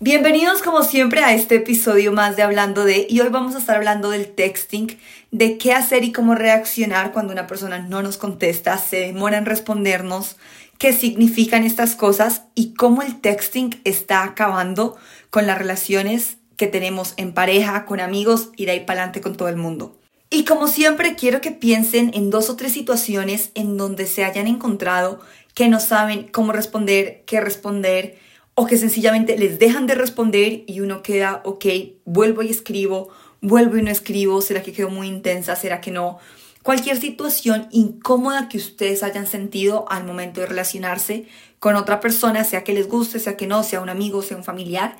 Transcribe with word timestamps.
Bienvenidos 0.00 0.62
como 0.62 0.84
siempre 0.84 1.24
a 1.24 1.34
este 1.34 1.56
episodio 1.56 2.12
más 2.12 2.36
de 2.36 2.42
Hablando 2.42 2.84
de 2.84 3.08
y 3.10 3.18
hoy 3.18 3.30
vamos 3.30 3.56
a 3.56 3.58
estar 3.58 3.74
hablando 3.74 4.10
del 4.10 4.32
texting, 4.32 4.96
de 5.32 5.58
qué 5.58 5.72
hacer 5.72 6.04
y 6.04 6.12
cómo 6.12 6.36
reaccionar 6.36 7.10
cuando 7.10 7.32
una 7.32 7.48
persona 7.48 7.80
no 7.80 8.00
nos 8.00 8.16
contesta, 8.16 8.78
se 8.78 8.98
demora 8.98 9.38
en 9.38 9.44
respondernos, 9.44 10.36
qué 10.78 10.92
significan 10.92 11.64
estas 11.64 11.96
cosas 11.96 12.42
y 12.54 12.74
cómo 12.74 13.02
el 13.02 13.20
texting 13.20 13.80
está 13.82 14.22
acabando 14.22 14.96
con 15.30 15.48
las 15.48 15.58
relaciones 15.58 16.36
que 16.56 16.68
tenemos 16.68 17.14
en 17.16 17.32
pareja, 17.32 17.84
con 17.84 17.98
amigos 17.98 18.50
y 18.54 18.66
de 18.66 18.70
ahí 18.70 18.80
para 18.86 19.00
adelante 19.00 19.20
con 19.20 19.36
todo 19.36 19.48
el 19.48 19.56
mundo. 19.56 19.98
Y 20.30 20.44
como 20.44 20.68
siempre 20.68 21.16
quiero 21.16 21.40
que 21.40 21.50
piensen 21.50 22.12
en 22.14 22.30
dos 22.30 22.50
o 22.50 22.54
tres 22.54 22.72
situaciones 22.72 23.50
en 23.56 23.76
donde 23.76 24.06
se 24.06 24.22
hayan 24.22 24.46
encontrado 24.46 25.18
que 25.54 25.68
no 25.68 25.80
saben 25.80 26.28
cómo 26.28 26.52
responder, 26.52 27.24
qué 27.26 27.40
responder, 27.40 28.27
o 28.60 28.66
que 28.66 28.76
sencillamente 28.76 29.38
les 29.38 29.60
dejan 29.60 29.86
de 29.86 29.94
responder 29.94 30.64
y 30.66 30.80
uno 30.80 31.00
queda, 31.00 31.42
ok, 31.44 31.64
vuelvo 32.04 32.42
y 32.42 32.50
escribo, 32.50 33.08
vuelvo 33.40 33.76
y 33.76 33.82
no 33.82 33.90
escribo, 33.92 34.42
¿será 34.42 34.64
que 34.64 34.72
quedó 34.72 34.90
muy 34.90 35.06
intensa? 35.06 35.54
¿Será 35.54 35.80
que 35.80 35.92
no? 35.92 36.18
Cualquier 36.64 36.96
situación 36.96 37.68
incómoda 37.70 38.48
que 38.48 38.58
ustedes 38.58 39.04
hayan 39.04 39.28
sentido 39.28 39.84
al 39.88 40.02
momento 40.02 40.40
de 40.40 40.48
relacionarse 40.48 41.28
con 41.60 41.76
otra 41.76 42.00
persona, 42.00 42.42
sea 42.42 42.64
que 42.64 42.74
les 42.74 42.88
guste, 42.88 43.20
sea 43.20 43.36
que 43.36 43.46
no, 43.46 43.62
sea 43.62 43.80
un 43.80 43.90
amigo, 43.90 44.22
sea 44.22 44.36
un 44.36 44.42
familiar, 44.42 44.96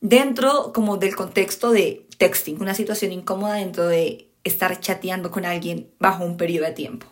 dentro 0.00 0.72
como 0.72 0.96
del 0.96 1.14
contexto 1.14 1.70
de 1.70 2.08
texting, 2.18 2.60
una 2.60 2.74
situación 2.74 3.12
incómoda 3.12 3.54
dentro 3.54 3.86
de 3.86 4.32
estar 4.42 4.80
chateando 4.80 5.30
con 5.30 5.44
alguien 5.44 5.92
bajo 6.00 6.24
un 6.24 6.36
periodo 6.36 6.66
de 6.66 6.72
tiempo. 6.72 7.06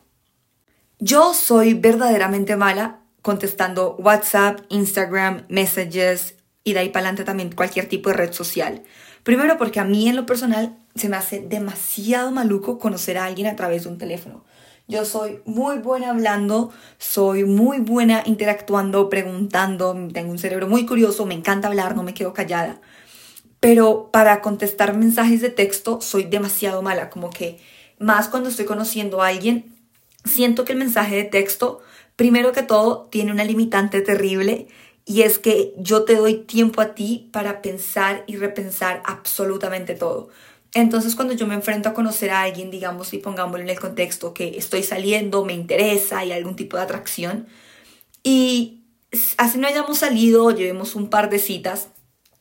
Yo 0.98 1.34
soy 1.34 1.74
verdaderamente 1.74 2.56
mala 2.56 3.03
contestando 3.24 3.96
WhatsApp, 3.96 4.60
Instagram, 4.68 5.46
Messages 5.48 6.34
y 6.62 6.74
de 6.74 6.80
ahí 6.80 6.88
para 6.90 7.06
adelante 7.06 7.24
también 7.24 7.52
cualquier 7.52 7.88
tipo 7.88 8.10
de 8.10 8.16
red 8.16 8.32
social. 8.32 8.82
Primero 9.22 9.56
porque 9.56 9.80
a 9.80 9.84
mí 9.84 10.10
en 10.10 10.16
lo 10.16 10.26
personal 10.26 10.76
se 10.94 11.08
me 11.08 11.16
hace 11.16 11.40
demasiado 11.40 12.30
maluco 12.32 12.78
conocer 12.78 13.16
a 13.16 13.24
alguien 13.24 13.46
a 13.46 13.56
través 13.56 13.84
de 13.84 13.88
un 13.88 13.96
teléfono. 13.96 14.44
Yo 14.88 15.06
soy 15.06 15.40
muy 15.46 15.78
buena 15.78 16.10
hablando, 16.10 16.70
soy 16.98 17.44
muy 17.44 17.78
buena 17.78 18.22
interactuando, 18.26 19.08
preguntando, 19.08 19.96
tengo 20.12 20.30
un 20.30 20.38
cerebro 20.38 20.68
muy 20.68 20.84
curioso, 20.84 21.24
me 21.24 21.32
encanta 21.32 21.68
hablar, 21.68 21.96
no 21.96 22.02
me 22.02 22.12
quedo 22.12 22.34
callada. 22.34 22.82
Pero 23.58 24.10
para 24.12 24.42
contestar 24.42 24.94
mensajes 24.94 25.40
de 25.40 25.48
texto 25.48 26.02
soy 26.02 26.24
demasiado 26.24 26.82
mala, 26.82 27.08
como 27.08 27.30
que 27.30 27.58
más 27.98 28.28
cuando 28.28 28.50
estoy 28.50 28.66
conociendo 28.66 29.22
a 29.22 29.28
alguien, 29.28 29.74
siento 30.26 30.66
que 30.66 30.72
el 30.72 30.78
mensaje 30.78 31.16
de 31.16 31.24
texto 31.24 31.80
Primero 32.16 32.52
que 32.52 32.62
todo, 32.62 33.08
tiene 33.10 33.32
una 33.32 33.44
limitante 33.44 34.00
terrible 34.00 34.68
y 35.04 35.22
es 35.22 35.38
que 35.38 35.74
yo 35.76 36.04
te 36.04 36.16
doy 36.16 36.38
tiempo 36.44 36.80
a 36.80 36.94
ti 36.94 37.28
para 37.32 37.60
pensar 37.60 38.24
y 38.26 38.36
repensar 38.36 39.02
absolutamente 39.04 39.94
todo. 39.94 40.30
Entonces, 40.72 41.14
cuando 41.14 41.34
yo 41.34 41.46
me 41.46 41.54
enfrento 41.54 41.88
a 41.88 41.94
conocer 41.94 42.30
a 42.30 42.42
alguien, 42.42 42.70
digamos, 42.70 43.12
y 43.14 43.18
pongámoslo 43.18 43.62
en 43.62 43.68
el 43.68 43.78
contexto 43.78 44.34
que 44.34 44.58
estoy 44.58 44.82
saliendo, 44.82 45.44
me 45.44 45.52
interesa, 45.52 46.18
hay 46.18 46.32
algún 46.32 46.56
tipo 46.56 46.76
de 46.76 46.82
atracción, 46.82 47.46
y 48.24 48.82
así 49.36 49.58
no 49.58 49.68
hayamos 49.68 49.98
salido 49.98 50.50
llevemos 50.50 50.96
un 50.96 51.10
par 51.10 51.30
de 51.30 51.38
citas, 51.38 51.90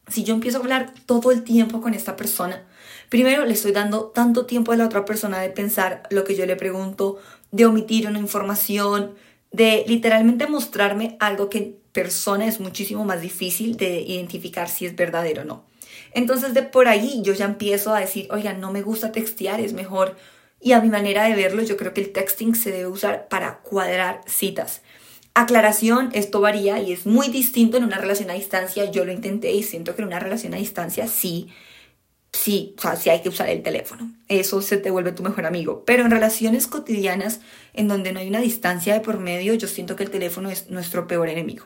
si 0.07 0.23
yo 0.23 0.33
empiezo 0.33 0.57
a 0.57 0.61
hablar 0.61 0.93
todo 1.05 1.31
el 1.31 1.43
tiempo 1.43 1.81
con 1.81 1.93
esta 1.93 2.15
persona, 2.15 2.65
primero 3.09 3.45
le 3.45 3.53
estoy 3.53 3.71
dando 3.71 4.05
tanto 4.05 4.45
tiempo 4.45 4.71
a 4.71 4.77
la 4.77 4.85
otra 4.85 5.05
persona 5.05 5.39
de 5.39 5.49
pensar 5.49 6.03
lo 6.09 6.23
que 6.23 6.35
yo 6.35 6.45
le 6.45 6.55
pregunto, 6.55 7.19
de 7.51 7.65
omitir 7.65 8.07
una 8.07 8.19
información, 8.19 9.13
de 9.53 9.85
literalmente 9.87 10.47
mostrarme 10.47 11.15
algo 11.19 11.49
que 11.49 11.57
en 11.59 11.77
persona 11.93 12.47
es 12.47 12.59
muchísimo 12.59 13.05
más 13.05 13.21
difícil 13.21 13.77
de 13.77 14.01
identificar 14.01 14.67
si 14.67 14.85
es 14.85 14.95
verdadero 14.95 15.43
o 15.43 15.45
no. 15.45 15.65
Entonces 16.13 16.53
de 16.53 16.63
por 16.63 16.87
ahí 16.87 17.21
yo 17.23 17.33
ya 17.33 17.45
empiezo 17.45 17.93
a 17.93 17.99
decir, 17.99 18.27
oiga, 18.31 18.53
no 18.53 18.71
me 18.71 18.81
gusta 18.81 19.11
textear, 19.11 19.61
es 19.61 19.73
mejor. 19.73 20.17
Y 20.59 20.71
a 20.71 20.81
mi 20.81 20.89
manera 20.89 21.23
de 21.23 21.35
verlo, 21.35 21.61
yo 21.61 21.77
creo 21.77 21.93
que 21.93 22.01
el 22.01 22.11
texting 22.11 22.55
se 22.55 22.71
debe 22.71 22.87
usar 22.87 23.27
para 23.27 23.59
cuadrar 23.59 24.21
citas. 24.25 24.81
Aclaración, 25.35 26.09
esto 26.13 26.41
varía 26.41 26.79
y 26.79 26.91
es 26.91 27.05
muy 27.05 27.27
distinto 27.27 27.77
en 27.77 27.83
una 27.83 27.97
relación 27.97 28.29
a 28.29 28.33
distancia. 28.33 28.89
Yo 28.89 29.05
lo 29.05 29.11
intenté 29.11 29.51
y 29.51 29.63
siento 29.63 29.95
que 29.95 30.01
en 30.01 30.07
una 30.07 30.19
relación 30.19 30.53
a 30.53 30.57
distancia 30.57 31.07
sí 31.07 31.49
sí, 32.33 32.75
o 32.77 32.81
sea, 32.81 32.95
sí 32.97 33.09
hay 33.09 33.21
que 33.21 33.29
usar 33.29 33.49
el 33.49 33.63
teléfono. 33.63 34.11
Eso 34.27 34.61
se 34.61 34.77
te 34.77 34.91
vuelve 34.91 35.13
tu 35.13 35.23
mejor 35.23 35.45
amigo. 35.45 35.83
Pero 35.85 36.03
en 36.03 36.11
relaciones 36.11 36.67
cotidianas, 36.67 37.39
en 37.73 37.87
donde 37.87 38.11
no 38.11 38.19
hay 38.19 38.27
una 38.27 38.41
distancia 38.41 38.93
de 38.93 38.99
por 38.99 39.19
medio, 39.19 39.53
yo 39.53 39.67
siento 39.67 39.95
que 39.95 40.03
el 40.03 40.09
teléfono 40.09 40.49
es 40.49 40.69
nuestro 40.69 41.07
peor 41.07 41.29
enemigo. 41.29 41.65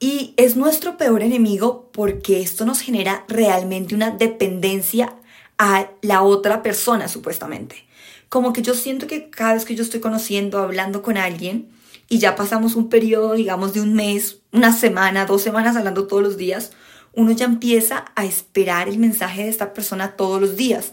Y 0.00 0.34
es 0.36 0.56
nuestro 0.56 0.96
peor 0.96 1.22
enemigo 1.22 1.88
porque 1.92 2.40
esto 2.40 2.64
nos 2.64 2.80
genera 2.80 3.24
realmente 3.28 3.94
una 3.94 4.10
dependencia 4.10 5.14
a 5.56 5.90
la 6.02 6.22
otra 6.22 6.62
persona, 6.62 7.08
supuestamente. 7.08 7.84
Como 8.28 8.52
que 8.52 8.62
yo 8.62 8.74
siento 8.74 9.06
que 9.06 9.30
cada 9.30 9.54
vez 9.54 9.64
que 9.64 9.74
yo 9.74 9.82
estoy 9.82 10.00
conociendo, 10.00 10.58
hablando 10.58 11.02
con 11.02 11.16
alguien, 11.16 11.70
y 12.08 12.18
ya 12.18 12.36
pasamos 12.36 12.74
un 12.74 12.88
periodo, 12.88 13.34
digamos, 13.34 13.74
de 13.74 13.80
un 13.80 13.94
mes, 13.94 14.38
una 14.52 14.72
semana, 14.72 15.26
dos 15.26 15.42
semanas 15.42 15.76
hablando 15.76 16.06
todos 16.06 16.22
los 16.22 16.36
días, 16.36 16.72
uno 17.18 17.32
ya 17.32 17.46
empieza 17.46 18.04
a 18.14 18.24
esperar 18.24 18.88
el 18.88 18.96
mensaje 18.98 19.42
de 19.42 19.48
esta 19.48 19.74
persona 19.74 20.12
todos 20.12 20.40
los 20.40 20.56
días. 20.56 20.92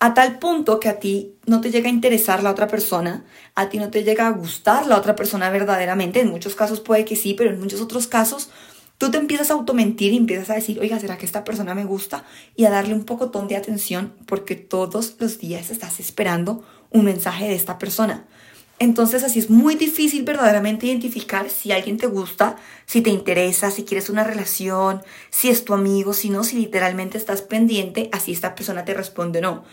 A 0.00 0.14
tal 0.14 0.38
punto 0.38 0.80
que 0.80 0.88
a 0.88 0.98
ti 0.98 1.34
no 1.44 1.60
te 1.60 1.70
llega 1.70 1.90
a 1.90 1.92
interesar 1.92 2.42
la 2.42 2.50
otra 2.50 2.66
persona, 2.66 3.26
a 3.54 3.68
ti 3.68 3.78
no 3.78 3.90
te 3.90 4.02
llega 4.02 4.26
a 4.26 4.30
gustar 4.30 4.86
la 4.86 4.96
otra 4.96 5.14
persona 5.14 5.50
verdaderamente. 5.50 6.20
En 6.20 6.30
muchos 6.30 6.54
casos 6.54 6.80
puede 6.80 7.04
que 7.04 7.14
sí, 7.14 7.34
pero 7.34 7.50
en 7.50 7.60
muchos 7.60 7.82
otros 7.82 8.06
casos 8.06 8.48
tú 8.96 9.10
te 9.10 9.18
empiezas 9.18 9.50
a 9.50 9.54
automentir 9.54 10.14
y 10.14 10.16
empiezas 10.16 10.48
a 10.48 10.54
decir, 10.54 10.80
oiga, 10.80 10.98
¿será 10.98 11.18
que 11.18 11.26
esta 11.26 11.44
persona 11.44 11.74
me 11.74 11.84
gusta? 11.84 12.24
Y 12.56 12.64
a 12.64 12.70
darle 12.70 12.94
un 12.94 13.04
poco 13.04 13.26
de 13.26 13.56
atención 13.56 14.14
porque 14.24 14.56
todos 14.56 15.16
los 15.18 15.38
días 15.38 15.70
estás 15.70 16.00
esperando 16.00 16.64
un 16.90 17.04
mensaje 17.04 17.48
de 17.48 17.54
esta 17.54 17.76
persona. 17.76 18.24
Entonces 18.78 19.24
así 19.24 19.38
es 19.38 19.48
muy 19.48 19.74
difícil 19.74 20.24
verdaderamente 20.24 20.86
identificar 20.86 21.48
si 21.48 21.72
alguien 21.72 21.96
te 21.96 22.06
gusta, 22.06 22.56
si 22.84 23.00
te 23.00 23.08
interesa, 23.08 23.70
si 23.70 23.84
quieres 23.84 24.10
una 24.10 24.22
relación, 24.22 25.02
si 25.30 25.48
es 25.48 25.64
tu 25.64 25.72
amigo, 25.72 26.12
si 26.12 26.28
no, 26.28 26.44
si 26.44 26.56
literalmente 26.56 27.16
estás 27.16 27.40
pendiente, 27.40 28.10
así 28.12 28.32
esta 28.32 28.54
persona 28.54 28.84
te 28.84 28.92
responde 28.92 29.40
no. 29.40 29.64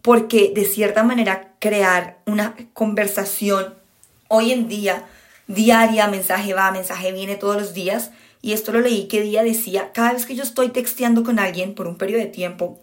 Porque 0.00 0.52
de 0.54 0.64
cierta 0.64 1.02
manera 1.02 1.54
crear 1.58 2.18
una 2.24 2.54
conversación 2.72 3.74
hoy 4.28 4.52
en 4.52 4.68
día, 4.68 5.04
diaria, 5.48 6.06
mensaje 6.06 6.54
va, 6.54 6.70
mensaje 6.70 7.10
viene 7.10 7.34
todos 7.34 7.56
los 7.56 7.74
días, 7.74 8.12
y 8.42 8.52
esto 8.52 8.70
lo 8.70 8.80
leí 8.80 9.08
que 9.08 9.22
día 9.22 9.42
decía, 9.42 9.90
cada 9.92 10.12
vez 10.12 10.24
que 10.24 10.36
yo 10.36 10.44
estoy 10.44 10.68
texteando 10.68 11.24
con 11.24 11.40
alguien 11.40 11.74
por 11.74 11.88
un 11.88 11.96
periodo 11.96 12.20
de 12.20 12.28
tiempo, 12.28 12.78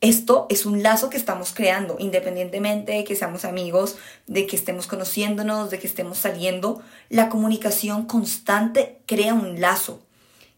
esto 0.00 0.46
es 0.48 0.64
un 0.64 0.82
lazo 0.82 1.10
que 1.10 1.18
estamos 1.18 1.52
creando, 1.52 1.96
independientemente 1.98 2.92
de 2.92 3.04
que 3.04 3.16
seamos 3.16 3.44
amigos, 3.44 3.96
de 4.26 4.46
que 4.46 4.56
estemos 4.56 4.86
conociéndonos, 4.86 5.70
de 5.70 5.78
que 5.78 5.86
estemos 5.86 6.16
saliendo. 6.16 6.82
La 7.10 7.28
comunicación 7.28 8.06
constante 8.06 9.00
crea 9.06 9.34
un 9.34 9.60
lazo. 9.60 10.02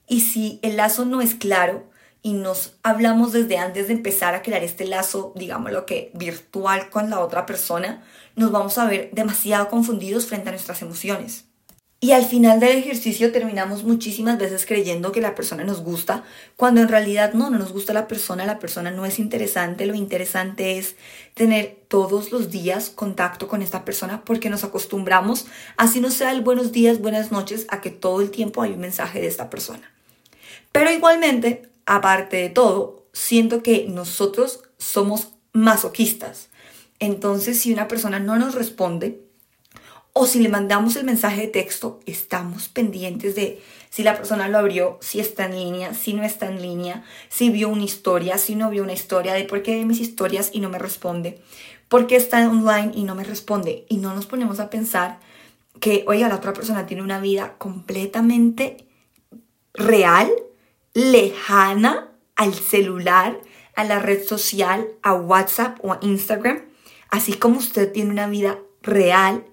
Y 0.07 0.21
si 0.21 0.61
el 0.63 0.77
lazo 0.77 1.05
no 1.05 1.21
es 1.21 1.35
claro 1.35 1.85
y 2.23 2.35
nos 2.35 2.75
hablamos 2.85 3.33
desde 3.33 3.59
antes 3.59 3.89
de 3.89 3.95
empezar 3.95 4.37
a 4.37 4.43
crear 4.43 4.63
este 4.63 4.87
lazo, 4.87 5.33
digamos 5.35 5.73
lo 5.73 5.87
que 5.87 6.13
virtual 6.15 6.89
con 6.89 7.11
la 7.11 7.19
otra 7.19 7.45
persona, 7.45 8.05
nos 8.37 8.53
vamos 8.53 8.79
a 8.79 8.87
ver 8.87 9.11
demasiado 9.13 9.69
confundidos 9.69 10.27
frente 10.27 10.51
a 10.51 10.53
nuestras 10.53 10.83
emociones. 10.83 11.47
Y 12.05 12.11
al 12.11 12.25
final 12.25 12.59
del 12.59 12.79
ejercicio 12.79 13.31
terminamos 13.31 13.85
muchísimas 13.85 14.37
veces 14.37 14.67
creyendo 14.67 15.13
que 15.13 15.21
la 15.21 15.37
persona 15.37 15.63
nos 15.63 15.85
gusta, 15.85 16.25
cuando 16.57 16.81
en 16.81 16.89
realidad 16.89 17.33
no, 17.33 17.49
no 17.49 17.61
nos 17.61 17.73
gusta 17.73 17.93
la 17.93 18.09
persona, 18.09 18.45
la 18.45 18.59
persona 18.59 18.91
no 18.91 19.07
es 19.07 19.21
interesante, 19.21 19.87
lo 19.87 19.95
interesante 19.95 20.79
es 20.79 20.97
tener 21.35 21.79
todos 21.87 22.33
los 22.33 22.51
días 22.51 22.91
contacto 22.91 23.47
con 23.47 23.63
esta 23.63 23.85
persona 23.85 24.25
porque 24.25 24.51
nos 24.51 24.65
acostumbramos, 24.65 25.47
así 25.77 26.01
no 26.01 26.11
sea 26.11 26.33
el 26.33 26.41
buenos 26.41 26.73
días, 26.73 26.99
buenas 26.99 27.31
noches, 27.31 27.67
a 27.69 27.81
que 27.81 27.91
todo 27.91 28.21
el 28.21 28.33
tiempo 28.33 28.63
hay 28.63 28.73
un 28.73 28.81
mensaje 28.81 29.21
de 29.21 29.29
esta 29.29 29.49
persona. 29.49 29.89
Pero 30.73 30.91
igualmente, 30.91 31.71
aparte 31.87 32.37
de 32.39 32.49
todo, 32.49 33.07
siento 33.13 33.63
que 33.63 33.87
nosotros 33.89 34.65
somos 34.77 35.35
masoquistas. 35.53 36.49
Entonces, 36.99 37.61
si 37.61 37.73
una 37.73 37.87
persona 37.87 38.19
no 38.19 38.35
nos 38.41 38.57
responde, 38.57 39.21
o 40.15 40.27
si 40.27 40.41
le 40.41 40.49
mandamos 40.49 40.97
el 40.97 41.05
mensaje 41.05 41.43
de 41.43 41.49
texto, 41.49 42.01
estamos 42.07 42.69
pendientes 42.69 43.35
de 43.35 43.63
si 43.89 44.03
la 44.03 44.17
persona 44.17 44.49
lo 44.49 44.59
abrió, 44.59 44.99
si 45.01 45.21
está 45.21 45.47
en 45.47 45.57
línea, 45.57 45.95
si 45.95 46.13
no 46.13 46.23
está 46.23 46.47
en 46.47 46.61
línea, 46.61 47.05
si 47.29 47.51
vio 47.51 47.69
una 47.69 47.85
historia, 47.85 48.39
si 48.39 48.55
no 48.55 48.71
vio 48.71 48.83
una 48.83 48.93
historia, 48.93 49.35
de 49.35 49.45
por 49.45 49.63
qué 49.63 49.77
ve 49.77 49.85
mis 49.85 50.01
historias 50.01 50.51
y 50.53 50.61
no 50.61 50.69
me 50.69 50.79
responde, 50.79 51.41
por 51.89 52.07
qué 52.07 52.17
está 52.17 52.49
online 52.49 52.93
y 52.95 53.05
no 53.05 53.15
me 53.15 53.25
responde. 53.25 53.87
Y 53.89 53.99
no 53.99 54.15
nos 54.15 54.27
ponemos 54.27 54.61
a 54.61 54.71
pensar 54.71 55.19
que, 55.81 56.05
oiga, 56.07 56.29
la 56.29 56.37
otra 56.37 56.53
persona 56.53 56.87
tiene 56.87 57.03
una 57.03 57.21
vida 57.21 57.55
completamente 57.59 58.87
real, 59.75 60.31
lejana 60.95 62.09
al 62.37 62.55
celular, 62.55 63.39
a 63.75 63.85
la 63.85 63.99
red 63.99 64.23
social, 64.25 64.89
a 65.03 65.15
WhatsApp 65.15 65.79
o 65.83 65.93
a 65.93 65.99
Instagram, 66.03 66.63
así 67.09 67.35
como 67.35 67.59
usted 67.59 67.93
tiene 67.93 68.11
una 68.11 68.27
vida 68.27 68.59
real, 68.83 69.45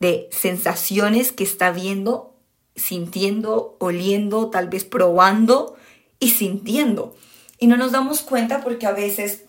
de 0.00 0.28
sensaciones 0.30 1.32
que 1.32 1.44
está 1.44 1.70
viendo, 1.70 2.34
sintiendo, 2.74 3.76
oliendo, 3.80 4.50
tal 4.50 4.68
vez 4.68 4.84
probando 4.84 5.76
y 6.18 6.30
sintiendo. 6.30 7.14
Y 7.58 7.66
no 7.66 7.76
nos 7.76 7.92
damos 7.92 8.20
cuenta 8.20 8.62
porque 8.62 8.86
a 8.86 8.92
veces 8.92 9.44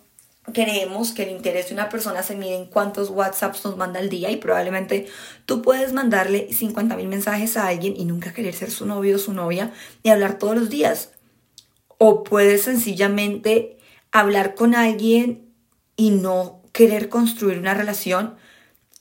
creemos 0.52 1.12
que 1.12 1.24
el 1.24 1.30
interés 1.30 1.68
de 1.68 1.74
una 1.74 1.88
persona 1.88 2.22
se 2.22 2.34
mide 2.34 2.56
en 2.56 2.66
cuántos 2.66 3.10
WhatsApps 3.10 3.64
nos 3.64 3.76
manda 3.76 4.00
al 4.00 4.08
día 4.08 4.30
y 4.30 4.36
probablemente 4.36 5.06
tú 5.46 5.62
puedes 5.62 5.92
mandarle 5.92 6.52
50 6.52 6.96
mil 6.96 7.08
mensajes 7.08 7.56
a 7.56 7.66
alguien 7.68 7.94
y 7.96 8.04
nunca 8.04 8.32
querer 8.32 8.54
ser 8.54 8.70
su 8.70 8.86
novio 8.86 9.16
o 9.16 9.18
su 9.18 9.32
novia 9.32 9.72
y 10.02 10.10
hablar 10.10 10.38
todos 10.38 10.56
los 10.56 10.70
días. 10.70 11.12
O 11.98 12.24
puedes 12.24 12.62
sencillamente 12.62 13.78
hablar 14.12 14.54
con 14.54 14.74
alguien 14.74 15.52
y 15.96 16.10
no 16.10 16.62
querer 16.72 17.08
construir 17.08 17.58
una 17.58 17.74
relación. 17.74 18.36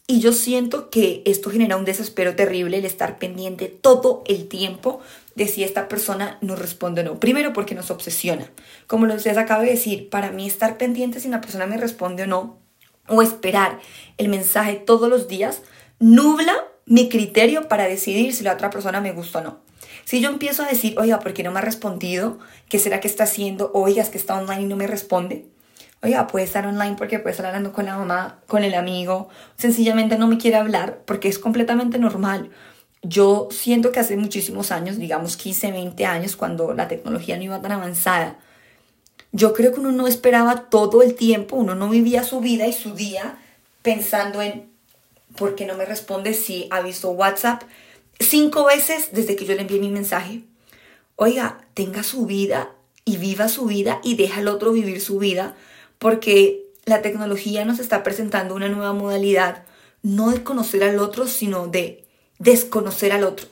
Y 0.10 0.22
yo 0.22 0.32
siento 0.32 0.90
que 0.90 1.22
esto 1.26 1.50
genera 1.50 1.76
un 1.76 1.84
desespero 1.84 2.34
terrible 2.34 2.78
el 2.78 2.86
estar 2.86 3.20
pendiente 3.20 3.68
todo 3.68 4.24
el 4.26 4.48
tiempo 4.48 5.02
de 5.36 5.48
si 5.48 5.66
esta 5.66 5.90
persona 5.90 6.38
nos 6.40 6.58
responde 6.58 7.02
o 7.02 7.04
no. 7.04 7.20
Primero 7.20 7.52
porque 7.52 7.76
nos 7.76 7.92
obsesiona. 7.92 8.50
Como 8.88 9.06
les 9.06 9.28
acabo 9.28 9.64
de 9.64 9.72
decir, 9.72 10.10
para 10.10 10.32
mí 10.32 10.48
estar 10.48 10.78
pendiente 10.78 11.20
si 11.20 11.28
una 11.28 11.42
persona 11.42 11.66
me 11.66 11.76
responde 11.76 12.24
o 12.24 12.28
no, 12.28 12.58
o 13.10 13.22
esperar 13.22 13.82
el 14.18 14.30
mensaje 14.30 14.76
todos 14.76 15.10
los 15.10 15.28
días, 15.28 15.62
nubla 16.00 16.56
mi 16.86 17.10
criterio 17.10 17.68
para 17.68 17.86
decidir 17.86 18.34
si 18.34 18.46
la 18.46 18.54
otra 18.54 18.70
persona 18.70 19.02
me 19.02 19.12
gusta 19.12 19.40
o 19.40 19.44
no. 19.44 19.60
Si 20.06 20.22
yo 20.22 20.30
empiezo 20.30 20.64
a 20.64 20.70
decir, 20.70 20.98
oiga, 20.98 21.20
¿por 21.20 21.34
qué 21.34 21.44
no 21.44 21.52
me 21.52 21.60
ha 21.60 21.64
respondido? 21.64 22.40
¿Qué 22.70 22.80
será 22.80 23.02
que 23.02 23.10
está 23.10 23.26
haciendo? 23.26 23.72
Oiga, 23.74 24.02
es 24.02 24.10
que 24.10 24.18
está 24.18 24.38
online 24.38 24.62
y 24.62 24.68
no 24.68 24.78
me 24.78 24.88
responde. 24.88 25.48
Oiga, 26.04 26.28
puede 26.28 26.46
estar 26.46 26.66
online 26.68 26.96
porque 26.96 27.20
puede 27.20 27.32
estar 27.32 27.48
hablando 27.48 27.74
con 27.74 27.86
la 27.86 27.98
mamá, 27.98 28.40
con 28.48 28.64
el 28.64 28.76
amigo. 28.76 29.30
Sencillamente 29.58 30.18
no 30.18 30.28
me 30.28 30.38
quiere 30.38 30.58
hablar 30.58 31.00
porque 31.06 31.28
es 31.28 31.40
completamente 31.40 31.98
normal. 31.98 32.52
Yo 33.02 33.48
siento 33.52 33.92
que 33.92 34.00
hace 34.00 34.16
muchísimos 34.16 34.72
años, 34.72 34.98
digamos 34.98 35.38
15, 35.38 35.72
20 35.72 36.06
años, 36.06 36.36
cuando 36.36 36.74
la 36.74 36.88
tecnología 36.88 37.38
no 37.38 37.44
iba 37.44 37.62
tan 37.62 37.72
avanzada, 37.72 38.38
yo 39.32 39.54
creo 39.54 39.74
que 39.74 39.80
uno 39.80 39.92
no 39.92 40.08
esperaba 40.08 40.70
todo 40.70 41.02
el 41.02 41.16
tiempo, 41.16 41.56
uno 41.56 41.76
no 41.76 41.90
vivía 41.90 42.24
su 42.24 42.42
vida 42.42 42.68
y 42.68 42.74
su 42.74 42.94
día 42.94 43.38
pensando 43.82 44.42
en 44.42 44.70
por 45.36 45.56
qué 45.56 45.66
no 45.66 45.76
me 45.76 45.86
responde 45.86 46.34
si 46.34 46.68
ha 46.72 46.82
visto 46.82 47.12
WhatsApp 47.12 47.64
cinco 48.20 48.66
veces 48.66 49.10
desde 49.12 49.36
que 49.36 49.46
yo 49.46 49.56
le 49.56 49.62
envié 49.62 49.80
mi 49.80 49.90
mensaje. 49.90 50.42
Oiga, 51.16 51.60
tenga 51.74 52.04
su 52.04 52.26
vida 52.26 52.72
y 53.06 53.18
viva 53.18 53.48
su 53.48 53.66
vida 53.66 54.00
y 54.04 54.16
deja 54.16 54.42
al 54.42 54.48
otro 54.48 54.72
vivir 54.72 55.02
su 55.02 55.20
vida 55.20 55.56
porque 56.00 56.68
la 56.86 57.02
tecnología 57.02 57.66
nos 57.66 57.80
está 57.80 58.04
presentando 58.04 58.56
una 58.56 58.70
nueva 58.70 58.94
modalidad, 58.94 59.64
no 60.02 60.32
de 60.32 60.44
conocer 60.44 60.84
al 60.84 61.00
otro, 61.00 61.28
sino 61.28 61.68
de 61.68 62.06
desconocer 62.40 63.12
al 63.12 63.24
otro. 63.24 63.48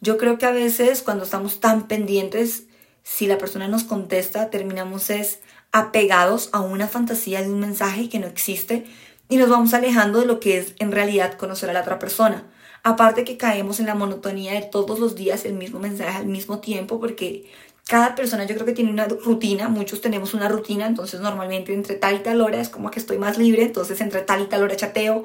Yo 0.00 0.16
creo 0.18 0.38
que 0.38 0.46
a 0.46 0.52
veces 0.52 1.02
cuando 1.02 1.24
estamos 1.24 1.60
tan 1.60 1.88
pendientes, 1.88 2.64
si 3.02 3.26
la 3.26 3.38
persona 3.38 3.68
nos 3.68 3.84
contesta, 3.84 4.50
terminamos 4.50 5.10
es 5.10 5.40
apegados 5.72 6.48
a 6.52 6.60
una 6.60 6.88
fantasía 6.88 7.42
de 7.42 7.50
un 7.50 7.60
mensaje 7.60 8.08
que 8.08 8.18
no 8.18 8.26
existe 8.26 8.86
y 9.28 9.36
nos 9.36 9.48
vamos 9.48 9.74
alejando 9.74 10.20
de 10.20 10.26
lo 10.26 10.40
que 10.40 10.58
es 10.58 10.74
en 10.78 10.92
realidad 10.92 11.34
conocer 11.34 11.70
a 11.70 11.72
la 11.72 11.82
otra 11.82 11.98
persona. 11.98 12.44
Aparte 12.82 13.24
que 13.24 13.36
caemos 13.36 13.78
en 13.78 13.86
la 13.86 13.94
monotonía 13.94 14.52
de 14.54 14.62
todos 14.62 14.98
los 14.98 15.14
días 15.14 15.44
el 15.44 15.54
mismo 15.54 15.80
mensaje 15.80 16.16
al 16.16 16.26
mismo 16.26 16.60
tiempo 16.60 16.98
porque 16.98 17.50
cada 17.90 18.14
persona 18.14 18.44
yo 18.44 18.54
creo 18.54 18.66
que 18.66 18.72
tiene 18.72 18.92
una 18.92 19.08
rutina, 19.08 19.68
muchos 19.68 20.00
tenemos 20.00 20.32
una 20.32 20.48
rutina, 20.48 20.86
entonces 20.86 21.18
normalmente 21.18 21.74
entre 21.74 21.96
tal 21.96 22.14
y 22.14 22.18
tal 22.20 22.40
hora 22.40 22.60
es 22.60 22.68
como 22.68 22.88
que 22.88 23.00
estoy 23.00 23.18
más 23.18 23.36
libre, 23.36 23.64
entonces 23.64 24.00
entre 24.00 24.22
tal 24.22 24.42
y 24.42 24.46
tal 24.46 24.62
hora 24.62 24.76
chateo, 24.76 25.24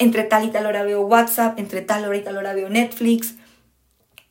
entre 0.00 0.24
tal 0.24 0.44
y 0.44 0.50
tal 0.50 0.66
hora 0.66 0.82
veo 0.82 1.02
WhatsApp, 1.02 1.60
entre 1.60 1.80
tal 1.80 2.04
hora 2.04 2.16
y 2.16 2.22
tal 2.22 2.36
hora 2.36 2.54
veo 2.54 2.68
Netflix. 2.68 3.34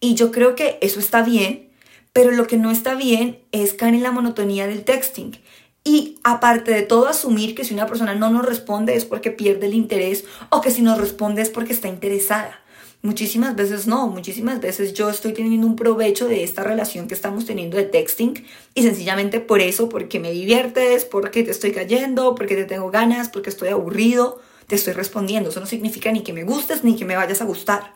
Y 0.02 0.16
yo 0.16 0.34
creo 0.34 0.54
que 0.54 0.80
eso 0.82 1.00
está 1.00 1.24
bien, 1.24 1.70
pero 2.12 2.32
lo 2.32 2.46
que 2.46 2.58
no 2.58 2.72
está 2.72 2.94
bien 2.94 3.40
es 3.54 3.74
caer 3.74 3.94
en 3.94 4.04
la 4.04 4.12
monotonía 4.12 4.68
del 4.68 4.84
texting. 4.84 5.40
Y 5.86 6.20
aparte 6.26 6.72
de 6.72 6.82
todo, 6.82 7.08
asumir 7.08 7.56
que 7.56 7.64
si 7.64 7.74
una 7.74 7.88
persona 7.88 8.16
no 8.16 8.30
nos 8.32 8.46
responde 8.46 8.98
es 8.98 9.06
porque 9.06 9.32
pierde 9.32 9.68
el 9.68 9.76
interés 9.76 10.26
o 10.50 10.60
que 10.60 10.72
si 10.72 10.82
nos 10.82 11.00
responde 11.00 11.42
es 11.42 11.50
porque 11.50 11.72
está 11.72 11.88
interesada. 11.88 12.60
Muchísimas 13.04 13.56
veces 13.56 13.88
no, 13.88 14.08
muchísimas 14.08 14.62
veces 14.62 14.94
yo 14.94 15.10
estoy 15.10 15.34
teniendo 15.34 15.66
un 15.66 15.76
provecho 15.76 16.28
de 16.28 16.44
esta 16.44 16.64
relación 16.64 17.08
que 17.08 17.16
estamos 17.16 17.46
teniendo 17.46 17.78
de 17.78 17.84
texting 17.84 18.46
y 18.76 18.84
sencillamente 18.84 19.40
por 19.40 19.60
eso, 19.60 19.90
porque 19.90 20.20
me 20.20 20.32
diviertes, 20.32 21.06
porque 21.06 21.44
te 21.44 21.52
estoy 21.52 21.72
cayendo, 21.72 22.36
porque 22.36 22.56
te 22.56 22.66
tengo 22.66 22.92
ganas, 22.92 23.30
porque 23.30 23.50
estoy 23.50 23.70
aburrido 23.70 24.40
te 24.72 24.78
estoy 24.78 24.94
respondiendo. 24.94 25.50
Eso 25.50 25.60
no 25.60 25.66
significa 25.66 26.14
ni 26.14 26.24
que 26.24 26.32
me 26.32 26.46
gustes 26.46 26.86
ni 26.86 26.96
que 26.96 27.04
me 27.04 27.18
vayas 27.18 27.42
a 27.42 27.46
gustar. 27.46 27.94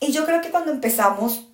Y 0.00 0.10
yo 0.10 0.26
creo 0.26 0.40
que 0.40 0.50
cuando 0.50 0.72
empezamos 0.72 1.44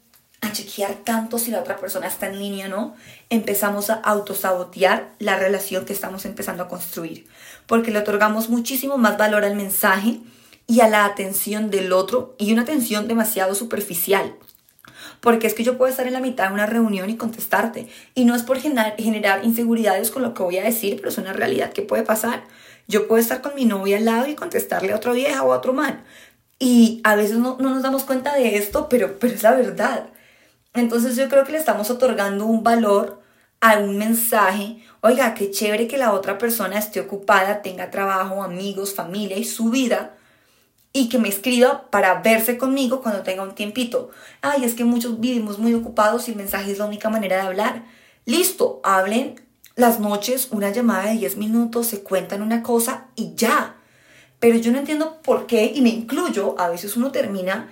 a 0.41 0.51
chequear 0.53 0.95
tanto 1.05 1.39
si 1.39 1.51
la 1.51 1.61
otra 1.61 1.77
persona 1.77 2.07
está 2.07 2.29
en 2.29 2.39
línea 2.39 2.65
o 2.65 2.71
no, 2.71 2.97
empezamos 3.29 3.91
a 3.91 3.97
autosabotear 3.97 5.13
la 5.19 5.39
relación 5.39 5.85
que 5.85 5.93
estamos 5.93 6.25
empezando 6.25 6.63
a 6.63 6.69
construir, 6.69 7.27
porque 7.67 7.91
le 7.91 7.99
otorgamos 7.99 8.49
muchísimo 8.49 8.97
más 8.97 9.19
valor 9.19 9.45
al 9.45 9.55
mensaje 9.55 10.21
y 10.69 10.81
a 10.81 10.89
la 10.89 11.07
atención 11.07 11.71
del 11.71 11.93
otro 11.93 12.37
y 12.39 12.53
una 12.53 12.63
atención 12.63 13.09
demasiado 13.09 13.57
superficial. 13.57 14.35
Porque 15.21 15.47
es 15.47 15.55
que 15.55 15.65
yo 15.65 15.79
puedo 15.79 15.91
estar 15.91 16.07
en 16.07 16.13
la 16.13 16.21
mitad 16.21 16.49
de 16.49 16.55
una 16.55 16.67
reunión 16.67 17.11
y 17.11 17.17
contestarte. 17.17 17.89
Y 18.15 18.27
no 18.27 18.37
es 18.37 18.43
por 18.43 18.61
generar, 18.61 19.41
inseguridades 19.43 20.11
con 20.11 20.23
lo 20.23 20.35
que 20.35 20.43
voy 20.43 20.59
a 20.59 20.65
decir, 20.65 20.97
pero 20.97 21.09
es 21.09 21.19
una 21.19 21.33
realidad 21.33 21.73
que 21.73 21.83
puede 21.83 22.03
pasar. 22.05 22.45
Yo 22.87 23.09
puedo 23.09 23.21
estar 23.21 23.41
con 23.41 23.55
mi 23.55 23.65
novia 23.65 23.97
al 23.97 24.05
lado 24.05 24.29
y 24.29 24.35
contestarle 24.35 24.93
a 24.93 24.97
otra 24.97 25.13
vieja 25.13 25.43
o 25.43 25.53
a 25.53 25.57
otro 25.57 25.73
man. 25.73 26.05
Y 26.59 27.01
a 27.03 27.17
veces 27.17 27.39
no, 27.39 27.57
nos 27.59 27.83
damos 27.83 28.05
cuenta 28.05 28.35
de 28.35 28.57
esto, 28.57 28.89
pero, 28.89 29.19
pero 29.19 29.35
es 29.35 29.43
la 29.43 29.53
verdad. 29.53 30.11
Entonces 30.75 31.17
yo 31.17 31.29
creo 31.31 31.45
que 31.45 31.53
le 31.53 31.59
estamos 31.59 31.91
otorgando 31.91 32.45
un 32.45 32.63
valor 32.63 33.23
a 33.61 33.79
un 33.79 33.97
mensaje. 33.97 34.85
Oiga, 35.01 35.33
qué 35.33 35.51
chévere 35.51 35.89
que 35.89 35.97
la 35.97 36.13
otra 36.13 36.37
persona 36.37 36.79
esté 36.79 37.01
ocupada, 37.01 37.63
tenga 37.63 37.91
trabajo, 37.91 38.43
amigos, 38.43 38.95
familia 38.95 39.39
y 39.39 39.45
su 39.45 39.71
vida. 39.71 40.18
Y 40.99 41.09
que 41.09 41.19
me 41.19 41.29
escriba 41.29 41.89
para 41.93 42.23
verse 42.23 42.59
conmigo 42.59 43.03
cuando 43.03 43.23
tenga 43.23 43.45
un 43.45 43.55
tiempito. 43.55 44.11
Ay, 44.43 44.65
es 44.65 44.75
que 44.75 44.83
muchos 44.83 45.21
vivimos 45.21 45.61
muy 45.61 45.73
ocupados 45.73 46.27
y 46.27 46.33
el 46.33 46.37
mensaje 46.37 46.73
es 46.73 46.79
la 46.79 46.87
única 46.87 47.09
manera 47.09 47.37
de 47.37 47.43
hablar. 47.43 47.85
Listo, 48.25 48.81
hablen 48.83 49.41
las 49.77 50.01
noches 50.01 50.49
una 50.51 50.71
llamada 50.71 51.11
de 51.11 51.19
10 51.19 51.37
minutos, 51.37 51.87
se 51.87 52.03
cuentan 52.03 52.43
una 52.43 52.65
cosa 52.65 53.07
y 53.15 53.33
ya. 53.37 53.77
Pero 54.41 54.59
yo 54.59 54.73
no 54.73 54.79
entiendo 54.79 55.23
por 55.23 55.47
qué, 55.47 55.71
y 55.73 55.83
me 55.83 55.91
incluyo, 55.91 56.57
a 56.59 56.69
veces 56.69 56.97
uno 56.97 57.13
termina 57.13 57.71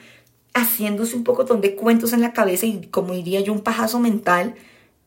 haciéndose 0.55 1.17
un 1.17 1.25
poco 1.25 1.43
de 1.43 1.75
cuentos 1.75 2.13
en 2.13 2.21
la 2.21 2.33
cabeza 2.33 2.67
y 2.67 2.87
como 2.93 3.13
diría 3.13 3.41
yo 3.41 3.53
un 3.53 3.63
pajazo 3.63 3.99
mental 3.99 4.55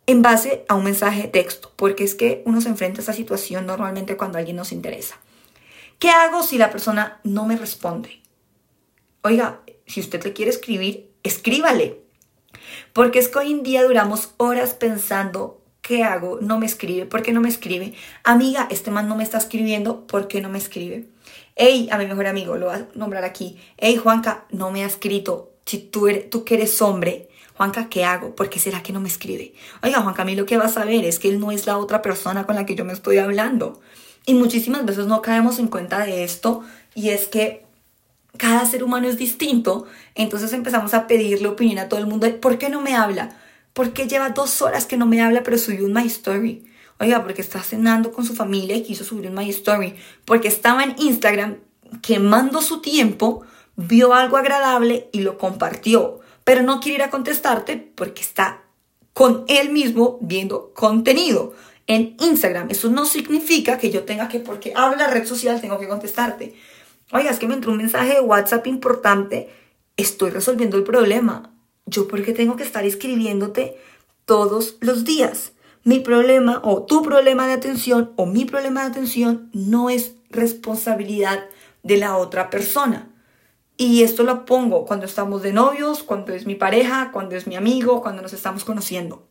en 0.07 0.21
base 0.21 0.65
a 0.67 0.75
un 0.75 0.83
mensaje 0.83 1.21
de 1.21 1.27
texto, 1.29 1.71
porque 1.77 2.03
es 2.03 2.15
que 2.15 2.43
uno 2.45 2.59
se 2.59 2.67
enfrenta 2.67 2.99
a 2.99 3.03
esa 3.03 3.13
situación 3.13 3.65
normalmente 3.65 4.17
cuando 4.17 4.39
alguien 4.39 4.57
nos 4.57 4.73
interesa. 4.73 5.15
¿Qué 5.99 6.09
hago 6.09 6.43
si 6.43 6.57
la 6.57 6.71
persona 6.71 7.19
no 7.23 7.45
me 7.45 7.57
responde? 7.57 8.21
Oiga, 9.21 9.61
si 9.85 9.99
usted 9.99 10.23
le 10.23 10.33
quiere 10.33 10.51
escribir, 10.51 11.11
escríbale. 11.23 12.01
Porque 12.93 13.19
es 13.19 13.27
que 13.27 13.39
hoy 13.39 13.51
en 13.51 13.63
día 13.63 13.83
duramos 13.83 14.33
horas 14.37 14.73
pensando 14.73 15.59
¿Qué 15.89 16.03
hago? 16.03 16.37
No 16.39 16.59
me 16.59 16.67
escribe. 16.67 17.07
¿Por 17.07 17.23
qué 17.23 17.31
no 17.31 17.41
me 17.41 17.49
escribe? 17.49 17.95
Amiga, 18.23 18.67
este 18.69 18.91
man 18.91 19.07
no 19.07 19.15
me 19.15 19.23
está 19.23 19.39
escribiendo. 19.39 20.05
¿Por 20.05 20.27
qué 20.27 20.39
no 20.39 20.47
me 20.47 20.59
escribe? 20.59 21.07
Ey, 21.55 21.89
a 21.91 21.97
mi 21.97 22.05
mejor 22.05 22.27
amigo, 22.27 22.57
lo 22.57 22.67
voy 22.67 22.75
a 22.75 22.87
nombrar 22.93 23.23
aquí. 23.23 23.57
Ey, 23.77 23.97
Juanca, 23.97 24.45
no 24.51 24.69
me 24.69 24.83
ha 24.83 24.85
escrito. 24.85 25.53
Si 25.65 25.79
tú, 25.79 26.07
eres, 26.07 26.29
tú 26.29 26.45
que 26.45 26.53
eres 26.53 26.79
hombre, 26.83 27.29
Juanca, 27.57 27.89
¿qué 27.89 28.05
hago? 28.05 28.35
¿Por 28.35 28.51
qué 28.51 28.59
será 28.59 28.83
que 28.83 28.93
no 28.93 28.99
me 28.99 29.09
escribe? 29.09 29.55
Oiga, 29.81 30.01
Juanca, 30.01 30.21
a 30.21 30.25
mí 30.25 30.35
lo 30.35 30.45
que 30.45 30.57
vas 30.57 30.77
a 30.77 30.85
ver 30.85 31.03
es 31.05 31.17
que 31.17 31.29
él 31.29 31.39
no 31.39 31.51
es 31.51 31.65
la 31.65 31.79
otra 31.79 32.03
persona 32.03 32.45
con 32.45 32.55
la 32.55 32.67
que 32.67 32.75
yo 32.75 32.85
me 32.85 32.93
estoy 32.93 33.17
hablando. 33.17 33.81
Y 34.25 34.33
muchísimas 34.33 34.85
veces 34.85 35.07
no 35.07 35.21
caemos 35.21 35.59
en 35.59 35.67
cuenta 35.67 36.05
de 36.05 36.23
esto 36.23 36.63
y 36.93 37.09
es 37.09 37.27
que 37.27 37.65
cada 38.37 38.65
ser 38.65 38.83
humano 38.83 39.07
es 39.07 39.17
distinto, 39.17 39.85
entonces 40.15 40.53
empezamos 40.53 40.93
a 40.93 41.07
pedirle 41.07 41.47
opinión 41.47 41.79
a 41.79 41.89
todo 41.89 41.99
el 41.99 42.07
mundo. 42.07 42.27
¿Por 42.39 42.57
qué 42.57 42.69
no 42.69 42.81
me 42.81 42.95
habla? 42.95 43.35
¿Por 43.73 43.93
qué 43.93 44.07
lleva 44.07 44.29
dos 44.29 44.61
horas 44.61 44.85
que 44.85 44.97
no 44.97 45.05
me 45.05 45.21
habla 45.21 45.43
pero 45.43 45.57
subió 45.57 45.85
un 45.85 45.93
My 45.93 46.05
Story? 46.05 46.65
Oiga, 46.99 47.23
porque 47.23 47.41
está 47.41 47.61
cenando 47.61 48.11
con 48.11 48.25
su 48.25 48.35
familia 48.35 48.75
y 48.75 48.83
quiso 48.83 49.03
subir 49.03 49.29
un 49.29 49.35
My 49.35 49.49
Story. 49.49 49.95
Porque 50.25 50.47
estaba 50.47 50.83
en 50.83 50.95
Instagram 50.97 51.57
quemando 52.01 52.61
su 52.61 52.81
tiempo, 52.81 53.43
vio 53.75 54.13
algo 54.13 54.37
agradable 54.37 55.09
y 55.11 55.21
lo 55.21 55.37
compartió. 55.37 56.19
Pero 56.43 56.61
no 56.61 56.79
quiere 56.81 56.97
ir 56.97 57.03
a 57.03 57.09
contestarte 57.09 57.77
porque 57.95 58.21
está 58.21 58.63
con 59.13 59.45
él 59.47 59.69
mismo 59.69 60.17
viendo 60.21 60.73
contenido 60.73 61.53
en 61.89 62.15
Instagram. 62.19 62.69
Eso 62.69 62.89
no 62.89 63.03
significa 63.05 63.79
que 63.79 63.89
yo 63.89 64.03
tenga 64.03 64.29
que, 64.29 64.39
porque 64.39 64.73
habla 64.75 65.07
red 65.07 65.25
social, 65.25 65.59
tengo 65.59 65.79
que 65.79 65.87
contestarte. 65.87 66.53
Oiga, 67.11 67.31
es 67.31 67.39
que 67.39 67.47
me 67.47 67.55
entró 67.55 67.71
un 67.71 67.79
mensaje 67.79 68.13
de 68.13 68.21
WhatsApp 68.21 68.67
importante. 68.67 69.49
Estoy 69.97 70.29
resolviendo 70.29 70.77
el 70.77 70.83
problema. 70.83 71.51
¿Yo 71.87 72.07
por 72.07 72.23
qué 72.23 72.31
tengo 72.31 72.55
que 72.55 72.63
estar 72.63 72.85
escribiéndote 72.85 73.75
todos 74.25 74.77
los 74.81 75.03
días? 75.03 75.53
Mi 75.83 75.99
problema 75.99 76.61
o 76.63 76.83
tu 76.83 77.01
problema 77.01 77.47
de 77.47 77.53
atención 77.53 78.11
o 78.17 78.27
mi 78.27 78.45
problema 78.45 78.81
de 78.83 78.91
atención 78.91 79.49
no 79.53 79.89
es 79.89 80.13
responsabilidad 80.29 81.45
de 81.81 81.97
la 81.97 82.17
otra 82.17 82.51
persona. 82.51 83.11
Y 83.77 84.03
esto 84.03 84.21
lo 84.21 84.45
pongo 84.45 84.85
cuando 84.85 85.07
estamos 85.07 85.41
de 85.41 85.53
novios, 85.53 86.03
cuando 86.03 86.33
es 86.33 86.45
mi 86.45 86.53
pareja, 86.53 87.09
cuando 87.11 87.35
es 87.35 87.47
mi 87.47 87.55
amigo, 87.55 88.03
cuando 88.03 88.21
nos 88.21 88.33
estamos 88.33 88.63
conociendo. 88.63 89.27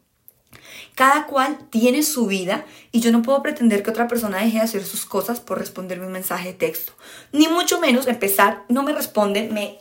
Cada 0.94 1.26
cual 1.26 1.58
tiene 1.70 2.02
su 2.02 2.26
vida 2.26 2.64
y 2.92 3.00
yo 3.00 3.12
no 3.12 3.22
puedo 3.22 3.42
pretender 3.42 3.82
que 3.82 3.90
otra 3.90 4.08
persona 4.08 4.38
deje 4.38 4.58
de 4.58 4.64
hacer 4.64 4.84
sus 4.84 5.04
cosas 5.04 5.40
por 5.40 5.58
responderme 5.58 6.06
un 6.06 6.12
mensaje 6.12 6.48
de 6.48 6.54
texto. 6.54 6.92
Ni 7.32 7.48
mucho 7.48 7.80
menos 7.80 8.06
empezar, 8.06 8.64
no 8.68 8.82
me 8.82 8.92
responde, 8.92 9.48
me, 9.48 9.78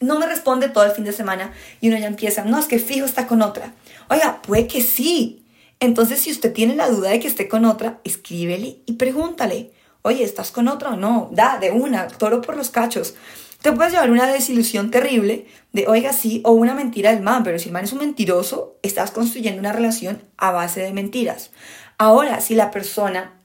no 0.00 0.18
me 0.18 0.26
responde 0.26 0.68
todo 0.68 0.84
el 0.84 0.92
fin 0.92 1.04
de 1.04 1.12
semana 1.12 1.52
y 1.80 1.88
uno 1.88 1.98
ya 1.98 2.06
empieza, 2.06 2.44
no, 2.44 2.58
es 2.58 2.66
que 2.66 2.78
fijo 2.78 3.06
está 3.06 3.26
con 3.26 3.42
otra. 3.42 3.74
Oiga, 4.08 4.42
puede 4.42 4.66
que 4.66 4.82
sí. 4.82 5.44
Entonces, 5.78 6.20
si 6.20 6.30
usted 6.30 6.52
tiene 6.52 6.74
la 6.74 6.88
duda 6.88 7.10
de 7.10 7.20
que 7.20 7.28
esté 7.28 7.48
con 7.48 7.64
otra, 7.64 8.00
escríbele 8.04 8.78
y 8.86 8.94
pregúntale, 8.94 9.72
oye, 10.02 10.24
¿estás 10.24 10.50
con 10.50 10.68
otra 10.68 10.90
o 10.90 10.96
no? 10.96 11.28
Da, 11.32 11.58
de 11.58 11.70
una, 11.70 12.08
toro 12.08 12.40
por 12.40 12.56
los 12.56 12.70
cachos. 12.70 13.14
Te 13.66 13.72
puedes 13.72 13.92
llevar 13.92 14.12
una 14.12 14.32
desilusión 14.32 14.92
terrible 14.92 15.44
de, 15.72 15.88
oiga, 15.88 16.12
sí, 16.12 16.40
o 16.44 16.52
una 16.52 16.72
mentira 16.72 17.12
del 17.12 17.20
man, 17.20 17.42
pero 17.42 17.58
si 17.58 17.66
el 17.66 17.72
man 17.72 17.82
es 17.82 17.92
un 17.92 17.98
mentiroso, 17.98 18.78
estás 18.82 19.10
construyendo 19.10 19.58
una 19.58 19.72
relación 19.72 20.22
a 20.36 20.52
base 20.52 20.82
de 20.82 20.92
mentiras. 20.92 21.50
Ahora, 21.98 22.40
si 22.40 22.54
la 22.54 22.70
persona 22.70 23.42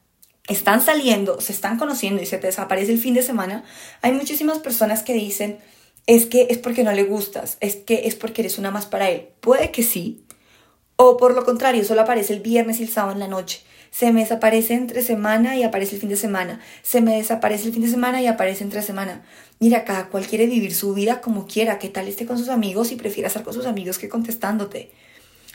están 0.48 0.80
saliendo, 0.80 1.42
se 1.42 1.54
están 1.54 1.80
conociendo 1.80 2.22
y 2.22 2.28
se 2.28 2.38
te 2.38 2.46
desaparece 2.46 2.92
el 2.92 3.00
fin 3.00 3.16
de 3.16 3.24
semana, 3.24 3.64
hay 4.04 4.12
muchísimas 4.12 4.60
personas 4.60 5.02
que 5.02 5.16
dicen, 5.16 5.58
es 6.06 6.28
que 6.28 6.46
es 6.52 6.60
porque 6.60 6.84
no 6.84 6.92
le 6.92 7.06
gustas, 7.06 7.58
es 7.60 7.78
que 7.78 8.06
es 8.06 8.14
porque 8.14 8.44
eres 8.44 8.60
una 8.60 8.70
más 8.70 8.86
para 8.86 9.10
él. 9.10 9.30
Puede 9.40 9.72
que 9.72 9.82
sí, 9.82 10.24
o 10.98 11.18
por 11.18 11.34
lo 11.34 11.44
contrario, 11.46 11.84
solo 11.84 12.02
aparece 12.02 12.34
el 12.34 12.42
viernes 12.42 12.80
y 12.80 12.84
el 12.84 12.90
sábado 12.90 13.14
en 13.14 13.22
la 13.22 13.28
noche. 13.28 13.64
Se 13.92 14.14
me 14.14 14.22
desaparece 14.22 14.74
entre 14.74 15.02
semana 15.02 15.58
y 15.58 15.64
aparece 15.64 15.96
el 15.96 16.02
fin 16.02 16.10
de 16.10 16.16
semana. 16.16 16.62
Se 16.82 17.02
me 17.02 17.18
desaparece 17.18 17.68
el 17.68 17.74
fin 17.74 17.82
de 17.82 17.90
semana 17.90 18.22
y 18.22 18.28
aparece 18.28 18.64
entre 18.64 18.82
semana. 18.82 19.22
Mira, 19.60 19.84
cada 19.84 20.08
cual 20.08 20.26
quiere 20.26 20.48
vivir 20.48 20.74
su 20.74 20.94
vida 20.94 21.20
como 21.20 21.46
quiera. 21.46 21.78
¿Qué 21.78 21.90
tal 21.90 22.08
esté 22.08 22.26
con 22.26 22.38
sus 22.38 22.48
amigos 22.48 22.94
y 22.94 22.96
prefiera 22.96 23.28
estar 23.28 23.44
con 23.44 23.54
sus 23.54 23.66
amigos 23.66 24.00
que 24.00 24.08
contestándote? 24.08 24.92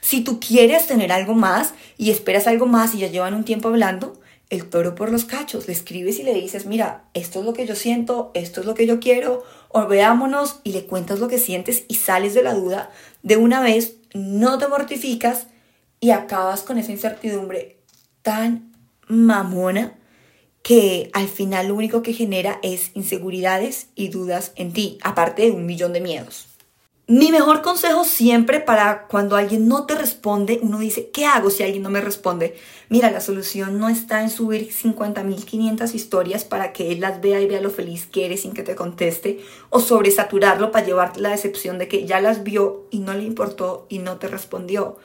Si 0.02 0.21
tú 0.21 0.38
quieres 0.38 0.87
tener 0.87 1.12
algo 1.12 1.35
más 1.35 1.73
y 1.97 2.11
esperas 2.11 2.47
algo 2.47 2.66
más 2.66 2.95
y 2.95 2.99
ya 2.99 3.09
llevan 3.09 3.35
un 3.35 3.45
tiempo 3.45 3.69
hablando, 3.69 4.21
el 4.50 4.69
toro 4.69 4.95
por 4.95 5.11
los 5.11 5.25
cachos. 5.25 5.66
Le 5.66 5.73
escribes 5.73 6.19
y 6.19 6.23
le 6.23 6.35
dices, 6.35 6.66
mira, 6.66 7.05
esto 7.14 7.40
es 7.40 7.47
lo 7.47 7.55
que 7.55 7.66
yo 7.66 7.75
siento, 7.75 8.33
esto 8.35 8.61
es 8.61 8.66
lo 8.66 8.75
que 8.75 8.87
yo 8.87 9.00
quiero, 9.00 9.45
o 9.71 9.87
veámonos 9.87 10.61
y 10.62 10.73
le 10.73 10.85
cuentas 10.85 11.21
lo 11.21 11.28
que 11.28 11.38
sientes 11.38 11.85
y 11.88 11.95
sales 11.95 12.35
de 12.35 12.43
la 12.43 12.55
duda 12.55 12.90
de 13.23 13.38
una 13.38 13.61
vez, 13.61 13.97
no 14.14 14.59
te 14.59 14.69
mortificas 14.69 15.47
y 16.00 16.11
acabas 16.11 16.62
con 16.62 16.78
esa 16.78 16.93
incertidumbre 16.93 17.75
tan 18.26 18.73
mamona 19.06 19.95
que 20.61 21.11
al 21.12 21.28
final 21.28 21.68
lo 21.68 21.76
único 21.76 22.02
que 22.02 22.12
genera 22.12 22.59
es 22.64 22.90
inseguridades 22.95 23.90
y 23.95 24.09
dudas 24.09 24.50
en 24.56 24.73
ti, 24.73 24.99
aparte 25.04 25.42
de 25.42 25.52
un 25.52 25.64
millón 25.64 25.92
de 25.92 26.00
miedos. 26.00 26.49
Mi 27.06 27.30
mejor 27.30 27.62
consejo 27.62 28.02
siempre 28.04 28.59
para 28.59 29.06
cuando 29.06 29.37
alguien 29.37 29.68
no 29.68 29.87
te 29.87 29.95
responde, 29.95 30.59
uno 30.61 30.80
dice, 30.80 31.09
¿qué 31.11 31.25
hago 31.25 31.50
si 31.50 31.62
alguien 31.62 31.85
no 31.85 31.90
me 31.90 32.00
responde? 32.00 32.56
Mira, 32.88 33.12
la 33.12 33.21
solución 33.21 33.78
no 33.78 33.88
está 33.88 34.23
en 34.23 34.30
subir 34.30 34.73
50.500 34.73 35.95
historias 35.95 36.42
para 36.42 36.73
que 36.73 36.90
él 36.90 36.99
las 36.99 37.21
vea 37.21 37.40
y 37.40 37.47
vea 37.47 37.61
lo 37.61 37.71
feliz 37.71 38.09
que 38.09 38.26
eres 38.26 38.42
sin 38.42 38.54
que 38.54 38.64
te 38.64 38.75
conteste, 38.75 39.38
o 39.71 39.78
sobresaturarlo 39.78 40.73
para 40.73 40.85
llevarte 40.85 41.21
la 41.21 41.28
decepción 41.28 41.78
de 41.78 41.87
que 41.87 42.06
ya 42.06 42.21
las 42.21 42.42
vio 42.42 42.88
y 42.90 42.99
no 42.99 43.14
le 43.14 43.23
importó 43.23 43.87
y 43.88 44.00
no 44.00 44.16
te 44.16 44.26
respondió. 44.26 44.97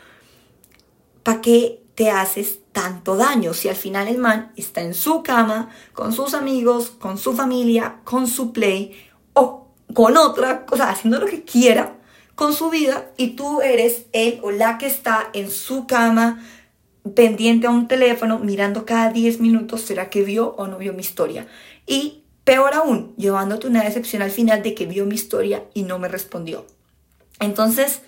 ¿Para 1.21 1.41
qué 1.41 1.81
te 2.01 2.10
haces 2.10 2.62
tanto 2.72 3.15
daño. 3.15 3.53
Si 3.53 3.70
al 3.70 3.75
final 3.75 4.08
el 4.08 4.17
man 4.17 4.51
está 4.55 4.81
en 4.81 4.96
su 4.96 5.22
cama, 5.22 5.70
con 5.93 6.13
sus 6.13 6.34
amigos, 6.34 6.89
con 6.89 7.20
su 7.20 7.34
familia, 7.34 7.98
con 8.05 8.25
su 8.25 8.51
play 8.51 9.00
o 9.34 9.67
con 9.93 10.17
otra 10.17 10.65
cosa, 10.65 10.89
haciendo 10.89 11.20
lo 11.20 11.27
que 11.27 11.43
quiera 11.43 12.00
con 12.34 12.53
su 12.55 12.72
vida 12.72 13.12
y 13.17 13.36
tú 13.36 13.62
eres 13.62 14.05
él 14.13 14.39
o 14.41 14.50
la 14.50 14.79
que 14.79 14.88
está 14.88 15.29
en 15.34 15.51
su 15.51 15.86
cama 15.86 16.43
pendiente 17.13 17.67
a 17.67 17.70
un 17.70 17.88
teléfono 17.88 18.39
mirando 18.39 18.84
cada 18.84 19.12
10 19.12 19.39
minutos 19.39 19.81
será 19.81 20.10
que 20.10 20.24
vio 20.24 20.55
o 20.58 20.65
no 20.65 20.79
vio 20.79 20.93
mi 20.93 21.01
historia 21.01 21.46
y 21.86 22.24
peor 22.46 22.74
aún 22.74 23.13
llevándote 23.15 23.67
una 23.67 23.84
decepción 23.84 24.24
al 24.24 24.31
final 24.31 24.63
de 24.63 24.74
que 24.74 24.88
vio 24.88 25.05
mi 25.05 25.13
historia 25.13 25.65
y 25.75 25.84
no 25.84 26.00
me 26.00 26.08
respondió. 26.08 26.65
Entonces 27.39 28.01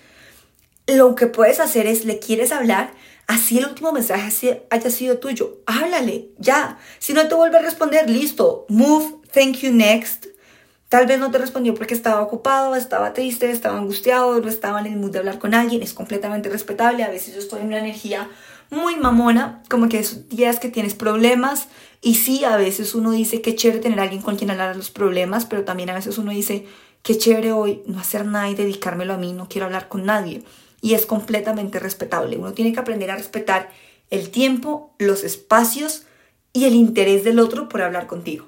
lo 0.88 1.14
que 1.14 1.28
puedes 1.28 1.60
hacer 1.60 1.86
es 1.86 2.06
le 2.06 2.18
quieres 2.18 2.52
hablar 2.52 2.92
Así 3.27 3.58
el 3.58 3.65
último 3.65 3.92
mensaje 3.92 4.65
haya 4.70 4.89
sido 4.89 5.18
tuyo. 5.18 5.62
Háblale, 5.65 6.30
ya. 6.38 6.77
Si 7.00 7.13
no 7.13 7.27
te 7.27 7.36
vuelve 7.36 7.58
a 7.58 7.62
responder, 7.62 8.10
listo. 8.10 8.65
Move, 8.70 9.15
thank 9.34 9.58
you, 9.58 9.72
next. 9.72 10.27
Tal 10.89 11.08
vez 11.08 11.20
no 11.20 11.32
te 11.32 11.38
respondió 11.38 11.74
porque 11.74 11.94
estaba 11.94 12.22
ocupado, 12.22 12.75
estaba 12.75 13.13
triste, 13.13 13.50
estaba 13.50 13.80
angustiado, 13.80 14.39
no 14.39 14.48
estaba 14.48 14.80
en 14.80 14.88
el 14.88 14.98
mood 14.98 15.12
de 15.12 15.20
hablar 15.20 15.39
con 15.39 15.53
alguien. 15.53 15.82
Es 15.82 15.94
completamente 15.94 16.50
respetable. 16.50 17.03
A 17.03 17.10
veces 17.10 17.34
yo 17.34 17.39
estoy 17.39 17.62
en 17.62 17.68
una 17.68 17.80
energía 17.80 18.30
muy 18.70 18.98
mamona, 18.98 19.63
como 19.70 19.89
que 19.89 20.00
esos 20.00 20.30
días 20.30 20.60
que 20.60 20.70
tienes 20.70 20.94
problemas. 20.94 21.70
Y 22.01 22.15
sí, 22.15 22.44
a 22.44 22.58
veces 22.58 22.94
uno 22.94 23.12
dice 23.12 23.42
que 23.42 23.56
chévere 23.56 23.80
tener 23.80 24.00
a 24.00 24.03
alguien 24.03 24.22
con 24.22 24.36
quien 24.36 24.51
hablar 24.51 24.75
los 24.75 24.92
problemas, 24.92 25.46
pero 25.46 25.63
también 25.63 25.89
a 25.89 25.96
veces 25.96 26.18
uno 26.18 26.32
dice 26.32 26.68
que 27.01 27.18
chévere 27.18 27.53
hoy 27.53 27.82
no 27.88 28.00
hacer 28.00 28.25
nada 28.25 28.50
y 28.50 28.56
dedicármelo 28.56 29.13
a 29.13 29.18
mí, 29.18 29.34
no 29.34 29.48
quiero 29.50 29.65
hablar 29.65 29.88
con 29.88 30.06
nadie 30.06 30.44
y 30.84 30.96
es 30.96 31.06
completamente 31.06 31.80
respetable. 31.80 32.38
Uno 32.38 32.52
tiene 32.52 32.74
que 32.74 32.80
aprender 32.82 33.10
a 33.10 33.16
respetar 33.16 33.70
el 34.10 34.32
tiempo, 34.32 34.94
los 35.00 35.24
espacios 35.24 36.04
y 36.52 36.66
el 36.66 36.75
interés 36.75 37.24
del 37.24 37.40
otro 37.40 37.70
por 37.70 37.82
hablar 37.82 38.06
contigo. 38.06 38.46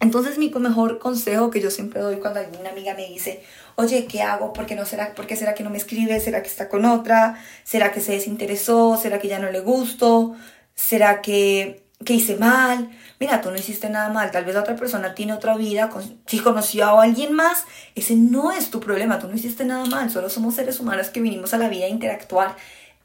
Entonces 0.00 0.38
mi 0.38 0.48
mejor 0.48 0.98
consejo 0.98 1.50
que 1.50 1.60
yo 1.60 1.70
siempre 1.70 2.00
doy 2.00 2.16
cuando 2.16 2.40
alguna 2.40 2.70
amiga 2.70 2.94
me 2.94 3.06
dice, 3.06 3.42
oye, 3.76 4.06
¿qué 4.06 4.22
hago? 4.22 4.54
¿Por 4.54 4.64
qué, 4.64 4.74
no 4.74 4.86
será, 4.86 5.14
¿Por 5.14 5.26
qué 5.26 5.36
será 5.36 5.54
que 5.54 5.62
no 5.62 5.70
me 5.70 5.76
escribe? 5.76 6.18
¿Será 6.18 6.40
que 6.40 6.48
está 6.48 6.70
con 6.70 6.86
otra? 6.86 7.44
¿Será 7.62 7.92
que 7.92 8.00
se 8.00 8.12
desinteresó? 8.12 8.98
¿Será 9.00 9.18
que 9.18 9.28
ya 9.28 9.38
no 9.38 9.50
le 9.50 9.60
gusto? 9.60 10.34
¿Será 10.74 11.20
que 11.20 11.85
que 12.04 12.14
hice 12.14 12.36
mal, 12.36 12.90
mira, 13.18 13.40
tú 13.40 13.50
no 13.50 13.56
hiciste 13.56 13.88
nada 13.88 14.10
mal, 14.10 14.30
tal 14.30 14.44
vez 14.44 14.54
la 14.54 14.60
otra 14.60 14.76
persona 14.76 15.14
tiene 15.14 15.32
otra 15.32 15.56
vida, 15.56 15.90
si 16.26 16.38
conoció 16.40 16.84
a 16.84 17.02
alguien 17.02 17.32
más, 17.32 17.64
ese 17.94 18.16
no 18.16 18.52
es 18.52 18.70
tu 18.70 18.80
problema, 18.80 19.18
tú 19.18 19.28
no 19.28 19.34
hiciste 19.34 19.64
nada 19.64 19.86
mal, 19.86 20.10
solo 20.10 20.28
somos 20.28 20.54
seres 20.54 20.78
humanos 20.78 21.08
que 21.08 21.20
vinimos 21.20 21.54
a 21.54 21.58
la 21.58 21.68
vida 21.68 21.86
a 21.86 21.88
interactuar 21.88 22.56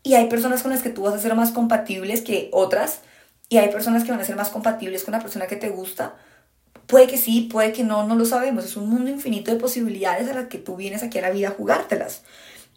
y 0.03 0.15
hay 0.15 0.27
personas 0.27 0.61
con 0.61 0.71
las 0.71 0.81
que 0.81 0.89
tú 0.89 1.03
vas 1.03 1.13
a 1.13 1.19
ser 1.19 1.35
más 1.35 1.51
compatibles 1.51 2.21
que 2.21 2.49
otras 2.51 3.01
y 3.49 3.57
hay 3.57 3.69
personas 3.69 4.03
que 4.03 4.11
van 4.11 4.19
a 4.19 4.25
ser 4.25 4.35
más 4.35 4.49
compatibles 4.49 5.03
con 5.03 5.13
la 5.13 5.19
persona 5.19 5.47
que 5.47 5.57
te 5.57 5.69
gusta. 5.69 6.15
Puede 6.87 7.07
que 7.07 7.17
sí, 7.17 7.49
puede 7.51 7.73
que 7.73 7.83
no, 7.83 8.05
no 8.07 8.15
lo 8.15 8.25
sabemos. 8.25 8.65
Es 8.65 8.77
un 8.77 8.89
mundo 8.89 9.09
infinito 9.09 9.51
de 9.51 9.59
posibilidades 9.59 10.29
a 10.29 10.33
las 10.33 10.47
que 10.47 10.57
tú 10.57 10.75
vienes 10.75 11.03
aquí 11.03 11.19
a 11.19 11.21
la 11.21 11.31
vida 11.31 11.49
a 11.49 11.51
jugártelas. 11.51 12.23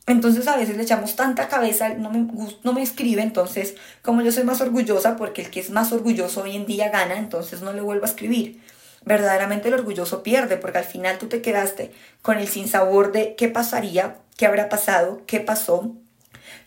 Entonces 0.07 0.47
a 0.49 0.57
veces 0.57 0.77
le 0.77 0.83
echamos 0.83 1.17
tanta 1.17 1.49
cabeza, 1.49 1.95
no 1.95 2.11
me, 2.11 2.27
no 2.63 2.73
me 2.75 2.83
escribe, 2.83 3.23
entonces 3.23 3.75
como 4.03 4.21
yo 4.21 4.33
soy 4.33 4.45
más 4.45 4.61
orgullosa, 4.61 5.17
porque 5.17 5.43
el 5.43 5.51
que 5.51 5.61
es 5.61 5.71
más 5.71 5.93
orgulloso 5.93 6.43
hoy 6.43 6.57
en 6.57 6.67
día 6.67 6.91
gana, 6.91 7.17
entonces 7.17 7.63
no 7.63 7.73
le 7.73 7.81
vuelvo 7.81 8.05
a 8.05 8.09
escribir. 8.09 8.61
Verdaderamente 9.07 9.69
el 9.69 9.75
orgulloso 9.75 10.23
pierde, 10.23 10.57
porque 10.57 10.79
al 10.79 10.85
final 10.85 11.19
tú 11.19 11.29
te 11.29 11.43
quedaste 11.43 11.93
con 12.21 12.39
el 12.39 12.49
sinsabor 12.49 13.13
de 13.13 13.35
qué 13.35 13.49
pasaría, 13.49 14.17
qué 14.37 14.47
habrá 14.47 14.69
pasado, 14.69 15.23
qué 15.27 15.41
pasó. 15.41 15.95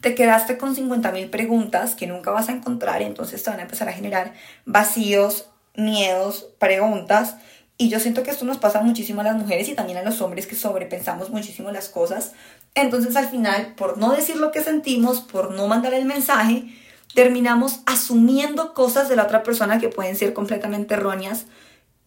Te 0.02 0.16
quedaste 0.16 0.58
con 0.58 0.76
50.000 0.76 1.30
preguntas 1.30 1.96
que 1.96 2.08
nunca 2.08 2.32
vas 2.32 2.50
a 2.50 2.54
encontrar, 2.54 3.02
entonces 3.02 3.44
te 3.44 3.50
van 3.50 3.60
a 3.60 3.64
empezar 3.64 3.90
a 3.90 3.94
generar 3.94 4.34
vacíos, 4.66 5.50
miedos, 5.76 6.50
preguntas 6.60 7.36
y 7.78 7.90
yo 7.90 8.00
siento 8.00 8.24
que 8.24 8.32
esto 8.32 8.46
nos 8.46 8.58
pasa 8.58 8.82
muchísimo 8.82 9.22
a 9.22 9.24
las 9.24 9.36
mujeres 9.36 9.70
y 9.70 9.76
también 9.76 10.00
a 10.00 10.04
los 10.04 10.20
hombres 10.22 10.48
que 10.48 10.56
sobrepensamos 10.56 11.30
muchísimo 11.30 11.72
las 11.72 11.90
cosas. 11.90 12.32
Entonces 12.74 13.16
al 13.16 13.30
final, 13.30 13.76
por 13.76 14.00
no 14.00 14.14
decir 14.14 14.38
lo 14.38 14.52
que 14.52 14.64
sentimos, 14.64 15.22
por 15.22 15.52
no 15.52 15.68
mandar 15.68 15.94
el 15.94 16.06
mensaje, 16.06 16.66
terminamos 17.14 17.82
asumiendo 17.86 18.74
cosas 18.74 19.10
de 19.10 19.16
la 19.16 19.24
otra 19.24 19.44
persona 19.44 19.80
que 19.80 19.90
pueden 19.90 20.16
ser 20.16 20.34
completamente 20.34 20.96
erróneas. 20.96 21.46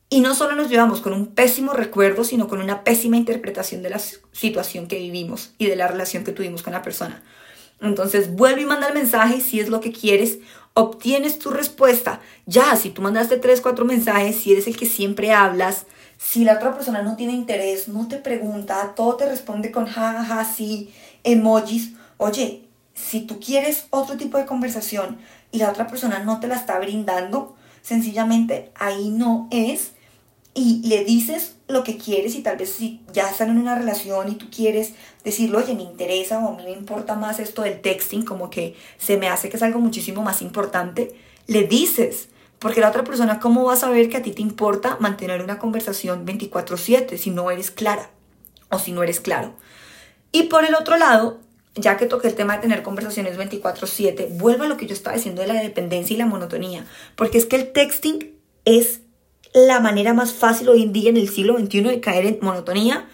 Y 0.09 0.21
no 0.23 0.35
solo 0.35 0.57
nos 0.57 0.69
llevamos 0.69 1.01
con 1.01 1.13
un 1.13 1.29
pésimo 1.29 1.73
recuerdo, 1.73 2.25
sino 2.25 2.49
con 2.49 2.61
una 2.61 2.83
pésima 2.83 3.17
interpretación 3.17 3.83
de 3.83 3.91
la 3.91 4.01
situación 4.33 4.89
que 4.89 4.99
vivimos 4.99 5.53
y 5.57 5.67
de 5.67 5.77
la 5.77 5.87
relación 5.87 6.25
que 6.25 6.33
tuvimos 6.33 6.65
con 6.65 6.73
la 6.73 6.83
persona. 6.83 7.23
Entonces 7.81 8.35
vuelve 8.35 8.63
y 8.63 8.67
manda 8.67 8.89
el 8.89 8.95
mensaje 8.95 9.41
si 9.41 9.61
es 9.61 9.69
lo 9.69 9.81
que 9.81 9.93
quieres 9.93 10.39
obtienes 10.83 11.39
tu 11.39 11.51
respuesta. 11.51 12.21
Ya, 12.47 12.77
si 12.77 12.91
tú 12.91 13.03
mandaste 13.03 13.37
tres, 13.37 13.61
cuatro 13.61 13.85
mensajes, 13.85 14.37
si 14.37 14.53
eres 14.53 14.67
el 14.67 14.77
que 14.77 14.87
siempre 14.87 15.33
hablas, 15.33 15.87
si 16.19 16.45
la 16.45 16.55
otra 16.55 16.75
persona 16.75 17.03
no 17.03 17.17
tiene 17.17 17.33
interés, 17.33 17.89
no 17.89 18.07
te 18.09 18.17
pregunta, 18.17 18.93
todo 18.95 19.17
te 19.17 19.29
responde 19.29 19.71
con 19.71 19.87
ja, 19.87 20.25
ja, 20.25 20.45
sí, 20.45 20.93
emojis. 21.25 21.93
Oye, 22.19 22.69
si 22.95 23.23
tú 23.23 23.41
quieres 23.41 23.87
otro 23.91 24.17
tipo 24.17 24.37
de 24.37 24.47
conversación 24.47 25.19
y 25.51 25.59
la 25.59 25.71
otra 25.71 25.87
persona 25.87 26.19
no 26.21 26.39
te 26.41 26.49
la 26.49 26.57
está 26.57 26.79
brindando, 26.79 27.57
sencillamente 27.83 28.71
ahí 28.75 29.11
no 29.11 29.49
es 29.51 29.93
y 30.53 30.83
le 30.87 31.05
dices 31.05 31.55
lo 31.69 31.85
que 31.85 31.97
quieres 31.97 32.35
y 32.35 32.43
tal 32.43 32.57
vez 32.57 32.71
si 32.73 33.01
ya 33.13 33.31
están 33.31 33.51
en 33.51 33.59
una 33.59 33.77
relación 33.77 34.31
y 34.31 34.35
tú 34.35 34.51
quieres 34.51 34.95
decirlo, 35.25 35.59
oye, 35.59 35.75
me 35.75 35.83
interesa 35.83 36.39
o 36.39 36.53
a 36.53 36.57
mí 36.57 36.65
me 36.65 36.73
importa 36.73 37.15
más 37.15 37.41
esto 37.41 37.63
del 37.63 37.81
texting, 37.81 38.25
como 38.25 38.51
que 38.51 38.77
se 38.99 39.17
me 39.17 39.29
hace 39.29 39.49
que 39.49 39.57
es 39.57 39.63
algo 39.63 39.79
muchísimo 39.79 40.23
más 40.23 40.43
importante, 40.43 41.15
le 41.47 41.65
dices, 41.65 42.29
porque 42.59 42.81
la 42.81 42.89
otra 42.89 43.05
persona, 43.05 43.41
¿cómo 43.41 43.65
va 43.65 43.75
a 43.75 43.77
saber 43.77 44.09
que 44.09 44.19
a 44.19 44.23
ti 44.23 44.33
te 44.33 44.43
importa 44.43 44.97
mantener 45.01 45.43
una 45.43 45.59
conversación 45.59 46.25
24/7 46.27 47.17
si 47.17 47.31
no 47.31 47.51
eres 47.51 47.71
clara 47.71 48.11
o 48.71 48.79
si 48.79 48.93
no 48.93 49.03
eres 49.03 49.21
claro? 49.21 49.55
Y 50.33 50.45
por 50.45 50.65
el 50.65 50.75
otro 50.75 50.97
lado, 50.97 51.41
ya 51.75 51.97
que 51.97 52.07
toqué 52.07 52.29
el 52.29 52.35
tema 52.35 52.57
de 52.57 52.63
tener 52.63 52.83
conversaciones 52.83 53.37
24/7, 53.37 54.29
vuelvo 54.31 54.65
a 54.65 54.69
lo 54.69 54.77
que 54.77 54.87
yo 54.87 54.93
estaba 54.93 55.17
diciendo 55.17 55.43
de 55.43 55.49
la 55.49 55.55
dependencia 55.55 56.15
y 56.15 56.19
la 56.19 56.27
monotonía, 56.27 56.87
porque 57.17 57.39
es 57.39 57.47
que 57.47 57.57
el 57.57 57.73
texting 57.73 58.33
es 58.65 59.01
la 59.53 59.81
manera 59.81 60.15
más 60.15 60.33
fácil 60.33 60.69
hoy 60.69 60.83
en 60.83 60.93
día 60.93 61.11
en 61.11 61.17
el 61.17 61.29
siglo 61.29 61.59
XXI 61.59 61.83
de 61.83 62.01
caer 62.01 62.27
en 62.27 62.39
monotonía 62.43 63.09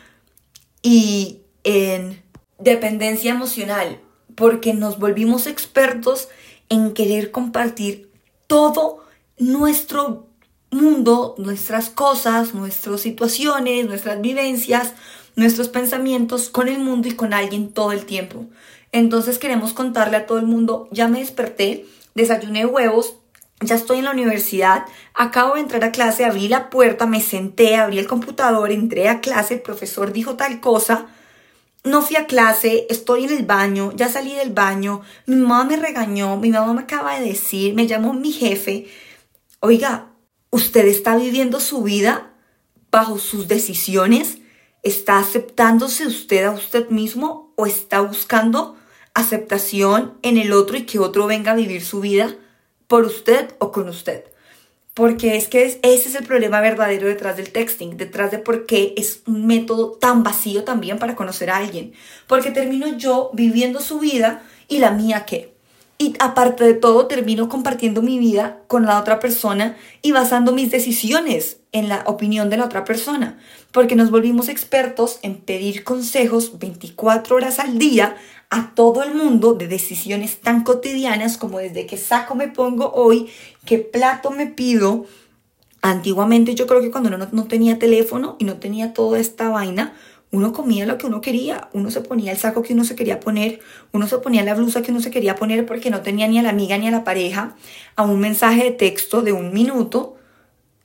y 0.82 1.40
en 1.66 2.22
dependencia 2.60 3.32
emocional, 3.32 4.00
porque 4.36 4.72
nos 4.72 5.00
volvimos 5.00 5.48
expertos 5.48 6.28
en 6.68 6.94
querer 6.94 7.32
compartir 7.32 8.08
todo 8.46 9.04
nuestro 9.36 10.28
mundo, 10.70 11.34
nuestras 11.38 11.90
cosas, 11.90 12.54
nuestras 12.54 13.00
situaciones, 13.00 13.84
nuestras 13.84 14.20
vivencias, 14.20 14.92
nuestros 15.34 15.68
pensamientos 15.68 16.50
con 16.50 16.68
el 16.68 16.78
mundo 16.78 17.08
y 17.08 17.12
con 17.12 17.34
alguien 17.34 17.72
todo 17.72 17.90
el 17.90 18.06
tiempo. 18.06 18.46
Entonces 18.92 19.40
queremos 19.40 19.72
contarle 19.72 20.18
a 20.18 20.26
todo 20.26 20.38
el 20.38 20.46
mundo, 20.46 20.88
ya 20.92 21.08
me 21.08 21.18
desperté, 21.18 21.84
desayuné 22.14 22.64
huevos, 22.64 23.16
ya 23.60 23.74
estoy 23.74 23.98
en 23.98 24.04
la 24.04 24.12
universidad, 24.12 24.84
acabo 25.14 25.54
de 25.54 25.62
entrar 25.62 25.82
a 25.82 25.90
clase, 25.90 26.24
abrí 26.24 26.46
la 26.46 26.70
puerta, 26.70 27.06
me 27.06 27.20
senté, 27.20 27.74
abrí 27.74 27.98
el 27.98 28.06
computador, 28.06 28.70
entré 28.70 29.08
a 29.08 29.20
clase, 29.20 29.54
el 29.54 29.62
profesor 29.62 30.12
dijo 30.12 30.36
tal 30.36 30.60
cosa, 30.60 31.08
no 31.86 32.02
fui 32.02 32.16
a 32.16 32.26
clase, 32.26 32.86
estoy 32.90 33.24
en 33.24 33.30
el 33.30 33.44
baño, 33.44 33.92
ya 33.94 34.08
salí 34.08 34.34
del 34.34 34.52
baño, 34.52 35.02
mi 35.26 35.36
mamá 35.36 35.64
me 35.64 35.76
regañó, 35.76 36.36
mi 36.36 36.50
mamá 36.50 36.74
me 36.74 36.82
acaba 36.82 37.18
de 37.18 37.28
decir, 37.28 37.74
me 37.74 37.86
llamó 37.86 38.12
mi 38.12 38.32
jefe. 38.32 38.88
Oiga, 39.60 40.10
¿usted 40.50 40.84
está 40.86 41.16
viviendo 41.16 41.60
su 41.60 41.82
vida 41.82 42.32
bajo 42.90 43.18
sus 43.18 43.46
decisiones? 43.46 44.38
¿Está 44.82 45.18
aceptándose 45.18 46.06
usted 46.06 46.44
a 46.44 46.50
usted 46.50 46.90
mismo 46.90 47.52
o 47.56 47.66
está 47.66 48.00
buscando 48.00 48.76
aceptación 49.14 50.18
en 50.22 50.38
el 50.38 50.52
otro 50.52 50.76
y 50.76 50.86
que 50.86 50.98
otro 50.98 51.26
venga 51.26 51.52
a 51.52 51.56
vivir 51.56 51.84
su 51.84 52.00
vida 52.00 52.34
por 52.88 53.04
usted 53.04 53.54
o 53.60 53.70
con 53.70 53.88
usted? 53.88 54.24
Porque 54.96 55.36
es 55.36 55.46
que 55.46 55.62
ese 55.66 55.80
es 55.82 56.14
el 56.14 56.24
problema 56.24 56.62
verdadero 56.62 57.06
detrás 57.06 57.36
del 57.36 57.52
texting, 57.52 57.98
detrás 57.98 58.30
de 58.30 58.38
por 58.38 58.64
qué 58.64 58.94
es 58.96 59.20
un 59.26 59.46
método 59.46 59.90
tan 59.90 60.22
vacío 60.22 60.64
también 60.64 60.98
para 60.98 61.14
conocer 61.14 61.50
a 61.50 61.58
alguien. 61.58 61.92
Porque 62.26 62.50
termino 62.50 62.96
yo 62.96 63.28
viviendo 63.34 63.82
su 63.82 63.98
vida 63.98 64.42
y 64.68 64.78
la 64.78 64.92
mía 64.92 65.26
qué. 65.26 65.54
Y 65.98 66.14
aparte 66.18 66.64
de 66.64 66.72
todo, 66.72 67.08
termino 67.08 67.50
compartiendo 67.50 68.00
mi 68.00 68.18
vida 68.18 68.62
con 68.68 68.86
la 68.86 68.98
otra 68.98 69.18
persona 69.18 69.76
y 70.00 70.12
basando 70.12 70.52
mis 70.52 70.70
decisiones 70.70 71.58
en 71.72 71.90
la 71.90 72.02
opinión 72.06 72.48
de 72.48 72.56
la 72.56 72.64
otra 72.64 72.84
persona. 72.84 73.38
Porque 73.72 73.96
nos 73.96 74.10
volvimos 74.10 74.48
expertos 74.48 75.18
en 75.20 75.36
pedir 75.36 75.84
consejos 75.84 76.58
24 76.58 77.36
horas 77.36 77.58
al 77.58 77.76
día 77.76 78.16
a 78.50 78.74
todo 78.74 79.02
el 79.02 79.14
mundo 79.14 79.54
de 79.54 79.66
decisiones 79.66 80.40
tan 80.40 80.62
cotidianas 80.62 81.36
como 81.36 81.58
desde 81.58 81.86
qué 81.86 81.96
saco 81.96 82.34
me 82.34 82.48
pongo 82.48 82.92
hoy, 82.92 83.28
qué 83.66 83.78
plato 83.78 84.30
me 84.30 84.46
pido. 84.46 85.04
Antiguamente 85.82 86.54
yo 86.54 86.66
creo 86.66 86.80
que 86.80 86.90
cuando 86.90 87.10
uno 87.14 87.28
no, 87.30 87.44
tenía 87.44 87.78
teléfono 87.78 88.36
y 88.38 88.44
no 88.44 88.56
tenía 88.56 88.94
toda 88.94 89.18
esta 89.18 89.50
vaina, 89.50 89.94
uno 90.32 90.52
comía 90.52 90.86
lo 90.86 90.98
que 90.98 91.06
uno 91.06 91.20
quería, 91.20 91.68
uno 91.72 91.90
se 91.90 92.00
ponía 92.00 92.32
el 92.32 92.38
saco 92.38 92.62
que 92.62 92.72
uno 92.72 92.84
se 92.84 92.96
quería 92.96 93.20
poner, 93.20 93.60
uno 93.92 94.08
se 94.08 94.18
ponía 94.18 94.42
la 94.42 94.54
blusa 94.54 94.82
que 94.82 94.90
uno 94.90 95.00
se 95.00 95.10
quería 95.10 95.36
poner 95.36 95.66
porque 95.66 95.90
no 95.90 96.00
tenía 96.00 96.26
ni 96.26 96.38
a 96.38 96.42
la 96.42 96.48
amiga 96.48 96.78
ni 96.78 96.88
a 96.88 96.90
la 96.90 97.04
pareja, 97.04 97.56
a 97.94 98.02
un 98.02 98.18
mensaje 98.18 98.64
de 98.64 98.70
texto 98.70 99.22
de 99.22 99.32
un 99.32 99.52
minuto 99.52 100.16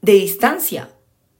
de 0.01 0.13
distancia. 0.13 0.89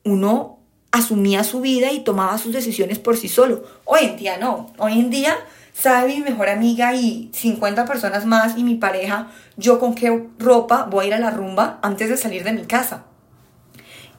Uno 0.03 0.59
asumía 0.91 1.43
su 1.43 1.61
vida 1.61 1.91
y 1.91 2.03
tomaba 2.03 2.37
sus 2.37 2.53
decisiones 2.53 2.99
por 2.99 3.17
sí 3.17 3.27
solo. 3.27 3.63
Hoy 3.85 4.01
en 4.03 4.17
día 4.17 4.37
no, 4.37 4.73
hoy 4.77 4.99
en 4.99 5.09
día 5.09 5.37
sabe 5.73 6.15
mi 6.15 6.21
mejor 6.21 6.49
amiga 6.49 6.93
y 6.95 7.29
50 7.33 7.85
personas 7.85 8.25
más 8.25 8.57
y 8.57 8.63
mi 8.63 8.75
pareja, 8.75 9.27
yo 9.57 9.79
con 9.79 9.95
qué 9.95 10.27
ropa 10.39 10.83
voy 10.89 11.05
a 11.05 11.07
ir 11.07 11.13
a 11.13 11.19
la 11.19 11.31
rumba 11.31 11.79
antes 11.81 12.09
de 12.09 12.17
salir 12.17 12.43
de 12.43 12.53
mi 12.53 12.65
casa. 12.65 13.05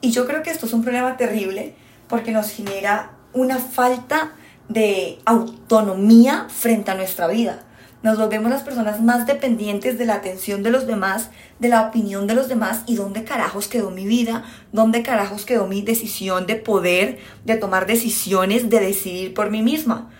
Y 0.01 0.11
yo 0.11 0.27
creo 0.27 0.43
que 0.43 0.51
esto 0.51 0.65
es 0.65 0.73
un 0.73 0.83
problema 0.83 1.15
terrible 1.15 1.75
porque 2.07 2.31
nos 2.31 2.51
genera 2.51 3.11
una 3.33 3.57
falta 3.57 4.33
de 4.69 5.19
autonomía 5.25 6.47
frente 6.49 6.91
a 6.91 6.95
nuestra 6.95 7.27
vida. 7.27 7.63
Nos 8.03 8.17
volvemos 8.17 8.51
las 8.51 8.63
personas 8.63 9.01
más 9.01 9.25
dependientes 9.27 9.97
de 9.97 10.05
la 10.05 10.15
atención 10.15 10.61
de 10.61 10.71
los 10.71 10.85
demás, 10.85 11.29
de 11.59 11.69
la 11.69 11.83
opinión 11.87 12.27
de 12.27 12.35
los 12.35 12.49
demás 12.49 12.81
y 12.85 12.95
dónde 12.95 13.23
carajos 13.23 13.69
quedó 13.69 13.91
mi 13.91 14.05
vida, 14.05 14.43
dónde 14.73 15.03
carajos 15.03 15.45
quedó 15.45 15.67
mi 15.67 15.81
decisión 15.81 16.45
de 16.45 16.57
poder, 16.57 17.19
de 17.45 17.55
tomar 17.55 17.85
decisiones, 17.85 18.69
de 18.69 18.81
decidir 18.81 19.33
por 19.33 19.51
mí 19.51 19.61
misma. 19.61 20.11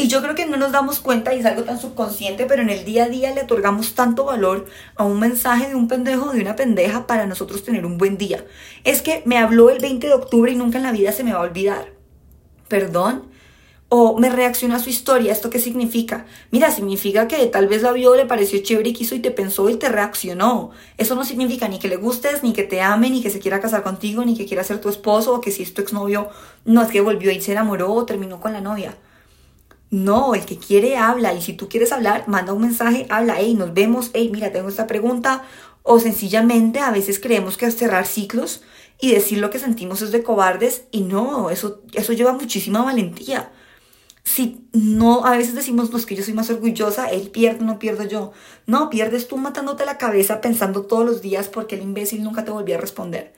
Y 0.00 0.06
yo 0.06 0.22
creo 0.22 0.36
que 0.36 0.46
no 0.46 0.56
nos 0.56 0.70
damos 0.70 1.00
cuenta 1.00 1.34
y 1.34 1.40
es 1.40 1.44
algo 1.44 1.64
tan 1.64 1.80
subconsciente, 1.80 2.46
pero 2.46 2.62
en 2.62 2.70
el 2.70 2.84
día 2.84 3.06
a 3.06 3.08
día 3.08 3.34
le 3.34 3.42
otorgamos 3.42 3.96
tanto 3.96 4.26
valor 4.26 4.66
a 4.94 5.02
un 5.02 5.18
mensaje 5.18 5.66
de 5.66 5.74
un 5.74 5.88
pendejo 5.88 6.26
o 6.26 6.32
de 6.32 6.40
una 6.40 6.54
pendeja 6.54 7.08
para 7.08 7.26
nosotros 7.26 7.64
tener 7.64 7.84
un 7.84 7.98
buen 7.98 8.16
día. 8.16 8.44
Es 8.84 9.02
que 9.02 9.24
me 9.26 9.38
habló 9.38 9.70
el 9.70 9.80
20 9.80 10.06
de 10.06 10.12
octubre 10.12 10.52
y 10.52 10.54
nunca 10.54 10.78
en 10.78 10.84
la 10.84 10.92
vida 10.92 11.10
se 11.10 11.24
me 11.24 11.32
va 11.32 11.40
a 11.40 11.42
olvidar. 11.42 11.94
¿Perdón? 12.68 13.24
O 13.88 14.16
me 14.20 14.30
reacciona 14.30 14.76
a 14.76 14.78
su 14.78 14.88
historia, 14.88 15.32
¿esto 15.32 15.50
qué 15.50 15.58
significa? 15.58 16.26
Mira, 16.52 16.70
significa 16.70 17.26
que 17.26 17.44
tal 17.46 17.66
vez 17.66 17.82
la 17.82 17.90
vio, 17.90 18.14
le 18.14 18.24
pareció 18.24 18.62
chévere 18.62 18.90
y 18.90 18.92
quiso 18.92 19.16
y 19.16 19.18
te 19.18 19.32
pensó 19.32 19.68
y 19.68 19.74
te 19.78 19.88
reaccionó. 19.88 20.70
Eso 20.96 21.16
no 21.16 21.24
significa 21.24 21.66
ni 21.66 21.80
que 21.80 21.88
le 21.88 21.96
gustes, 21.96 22.44
ni 22.44 22.52
que 22.52 22.62
te 22.62 22.82
ame, 22.82 23.10
ni 23.10 23.20
que 23.20 23.30
se 23.30 23.40
quiera 23.40 23.60
casar 23.60 23.82
contigo, 23.82 24.24
ni 24.24 24.36
que 24.36 24.46
quiera 24.46 24.62
ser 24.62 24.80
tu 24.80 24.90
esposo, 24.90 25.34
o 25.34 25.40
que 25.40 25.50
si 25.50 25.64
es 25.64 25.74
tu 25.74 25.82
exnovio, 25.82 26.28
no 26.64 26.82
es 26.82 26.88
que 26.88 27.00
volvió 27.00 27.32
y 27.32 27.40
se 27.40 27.50
enamoró 27.50 27.92
o 27.92 28.06
terminó 28.06 28.38
con 28.40 28.52
la 28.52 28.60
novia. 28.60 28.96
No, 29.90 30.34
el 30.34 30.44
que 30.44 30.58
quiere 30.58 30.96
habla 30.96 31.32
y 31.32 31.40
si 31.40 31.54
tú 31.54 31.68
quieres 31.68 31.92
hablar, 31.92 32.24
manda 32.28 32.52
un 32.52 32.62
mensaje, 32.62 33.06
habla, 33.08 33.36
hey, 33.38 33.54
nos 33.54 33.72
vemos, 33.72 34.10
hey, 34.12 34.30
mira, 34.32 34.52
tengo 34.52 34.68
esta 34.68 34.86
pregunta. 34.86 35.44
O 35.82 35.98
sencillamente 35.98 36.80
a 36.80 36.90
veces 36.90 37.18
creemos 37.18 37.56
que 37.56 37.70
cerrar 37.70 38.06
ciclos 38.06 38.62
y 39.00 39.12
decir 39.12 39.38
lo 39.38 39.48
que 39.50 39.58
sentimos 39.58 40.02
es 40.02 40.12
de 40.12 40.22
cobardes 40.22 40.84
y 40.90 41.02
no, 41.02 41.50
eso, 41.50 41.82
eso 41.94 42.12
lleva 42.12 42.32
muchísima 42.32 42.82
valentía. 42.82 43.50
Si 44.24 44.68
no, 44.72 45.24
a 45.24 45.38
veces 45.38 45.54
decimos, 45.54 45.88
pues 45.88 46.04
que 46.04 46.14
yo 46.14 46.22
soy 46.22 46.34
más 46.34 46.50
orgullosa, 46.50 47.06
él 47.06 47.30
pierde, 47.30 47.64
no 47.64 47.78
pierdo 47.78 48.04
yo. 48.04 48.32
No, 48.66 48.90
pierdes 48.90 49.26
tú 49.26 49.38
matándote 49.38 49.86
la 49.86 49.96
cabeza 49.96 50.42
pensando 50.42 50.82
todos 50.82 51.06
los 51.06 51.22
días 51.22 51.48
porque 51.48 51.76
el 51.76 51.82
imbécil 51.82 52.22
nunca 52.22 52.44
te 52.44 52.50
volvió 52.50 52.76
a 52.76 52.80
responder. 52.80 53.32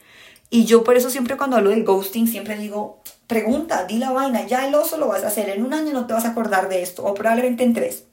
Y 0.50 0.64
yo 0.64 0.82
por 0.82 0.96
eso 0.96 1.08
siempre 1.08 1.36
cuando 1.36 1.56
hablo 1.56 1.70
del 1.70 1.84
ghosting 1.84 2.26
siempre 2.26 2.58
digo, 2.58 3.00
pregunta, 3.30 3.84
di 3.84 3.98
la 3.98 4.10
vaina, 4.10 4.44
ya 4.44 4.66
el 4.66 4.74
oso 4.74 4.98
lo 4.98 5.06
vas 5.06 5.22
a 5.22 5.28
hacer, 5.28 5.48
en 5.50 5.64
un 5.64 5.72
año 5.72 5.92
no 5.92 6.04
te 6.08 6.14
vas 6.14 6.24
a 6.24 6.30
acordar 6.30 6.68
de 6.68 6.82
esto, 6.82 7.04
o 7.04 7.14
probablemente 7.14 7.62
en 7.62 7.74
tres. 7.74 8.06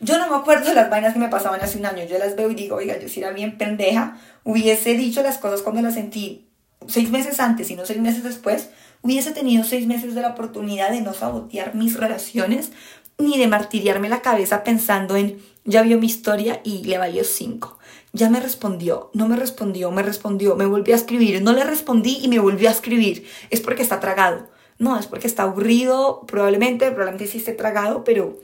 Yo 0.00 0.18
no 0.18 0.28
me 0.28 0.34
acuerdo 0.34 0.68
de 0.68 0.74
las 0.74 0.90
vainas 0.90 1.12
que 1.12 1.20
me 1.20 1.28
pasaban 1.28 1.60
hace 1.60 1.78
un 1.78 1.86
año, 1.86 2.04
yo 2.04 2.18
las 2.18 2.34
veo 2.34 2.50
y 2.50 2.56
digo, 2.56 2.74
oiga, 2.74 2.98
yo 2.98 3.08
si 3.08 3.20
era 3.20 3.30
bien 3.30 3.56
pendeja, 3.56 4.18
hubiese 4.42 4.94
dicho 4.94 5.22
las 5.22 5.38
cosas 5.38 5.62
cuando 5.62 5.80
las 5.80 5.94
sentí 5.94 6.48
seis 6.88 7.08
meses 7.08 7.38
antes 7.38 7.70
y 7.70 7.76
no 7.76 7.86
seis 7.86 8.00
meses 8.00 8.24
después, 8.24 8.70
hubiese 9.02 9.30
tenido 9.30 9.62
seis 9.62 9.86
meses 9.86 10.16
de 10.16 10.22
la 10.22 10.30
oportunidad 10.30 10.90
de 10.90 11.02
no 11.02 11.14
sabotear 11.14 11.76
mis 11.76 11.96
relaciones, 11.96 12.72
ni 13.18 13.38
de 13.38 13.46
martiriarme 13.46 14.08
la 14.08 14.22
cabeza 14.22 14.64
pensando 14.64 15.16
en, 15.16 15.40
ya 15.64 15.82
vio 15.82 16.00
mi 16.00 16.06
historia 16.06 16.60
y 16.64 16.82
le 16.82 16.98
valió 16.98 17.22
cinco 17.22 17.78
ya 18.16 18.30
me 18.30 18.40
respondió, 18.40 19.10
no 19.12 19.28
me 19.28 19.36
respondió, 19.36 19.90
me 19.90 20.02
respondió, 20.02 20.56
me 20.56 20.66
volvió 20.66 20.94
a 20.94 20.96
escribir, 20.96 21.42
no 21.42 21.52
le 21.52 21.64
respondí 21.64 22.18
y 22.22 22.28
me 22.28 22.38
volvió 22.38 22.68
a 22.68 22.72
escribir. 22.72 23.26
Es 23.50 23.60
porque 23.60 23.82
está 23.82 24.00
tragado. 24.00 24.48
No, 24.78 24.98
es 24.98 25.06
porque 25.06 25.26
está 25.26 25.44
aburrido, 25.44 26.22
probablemente, 26.26 26.90
probablemente 26.90 27.26
sí 27.26 27.38
esté 27.38 27.52
tragado, 27.52 28.04
pero 28.04 28.38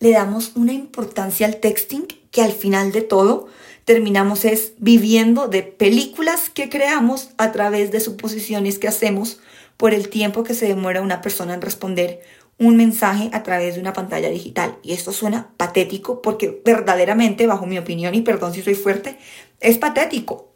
le 0.00 0.10
damos 0.12 0.52
una 0.54 0.72
importancia 0.72 1.46
al 1.46 1.56
texting 1.56 2.06
que 2.30 2.42
al 2.42 2.52
final 2.52 2.92
de 2.92 3.02
todo 3.02 3.48
terminamos 3.84 4.44
es 4.44 4.74
viviendo 4.78 5.48
de 5.48 5.62
películas 5.62 6.50
que 6.50 6.68
creamos 6.68 7.30
a 7.38 7.52
través 7.52 7.90
de 7.90 8.00
suposiciones 8.00 8.78
que 8.78 8.88
hacemos 8.88 9.40
por 9.76 9.94
el 9.94 10.08
tiempo 10.08 10.44
que 10.44 10.54
se 10.54 10.66
demora 10.66 11.00
una 11.00 11.22
persona 11.22 11.54
en 11.54 11.62
responder 11.62 12.20
un 12.58 12.76
mensaje 12.76 13.30
a 13.32 13.42
través 13.42 13.74
de 13.74 13.80
una 13.80 13.92
pantalla 13.92 14.28
digital. 14.30 14.76
Y 14.82 14.92
esto 14.92 15.12
suena 15.12 15.50
patético 15.56 16.20
porque 16.20 16.60
verdaderamente, 16.64 17.46
bajo 17.46 17.66
mi 17.66 17.78
opinión, 17.78 18.14
y 18.14 18.22
perdón 18.22 18.52
si 18.52 18.62
soy 18.62 18.74
fuerte, 18.74 19.18
es 19.60 19.78
patético. 19.78 20.48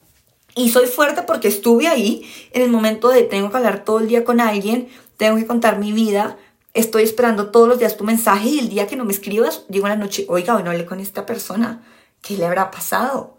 Y 0.55 0.71
soy 0.71 0.87
fuerte 0.87 1.23
porque 1.23 1.49
estuve 1.49 1.88
ahí 1.88 2.29
en 2.53 2.62
el 2.62 2.71
momento 2.71 3.09
de 3.09 3.23
tengo 3.23 3.51
que 3.51 3.57
hablar 3.57 3.85
todo 3.85 4.01
el 4.01 4.09
día 4.09 4.25
con 4.25 4.41
alguien, 4.41 4.88
tengo 5.17 5.37
que 5.37 5.47
contar 5.47 5.79
mi 5.79 5.93
vida, 5.93 6.37
estoy 6.75 7.05
esperando 7.05 7.51
todos 7.51 7.69
los 7.69 7.79
días 7.79 7.97
tu 7.97 8.05
mensaje 8.05 8.49
y 8.49 8.59
el 8.59 8.69
día 8.69 8.87
que 8.87 8.97
no 8.97 9.05
me 9.05 9.12
escribas, 9.12 9.65
digo 9.69 9.87
en 9.87 9.93
la 9.93 10.05
noche, 10.05 10.27
oiga, 10.29 10.57
hoy 10.57 10.62
no 10.62 10.71
hablé 10.71 10.85
con 10.85 11.01
esta 11.01 11.25
persona, 11.25 11.83
¿qué 12.21 12.37
le 12.37 12.45
habrá 12.45 12.71
pasado? 12.71 13.38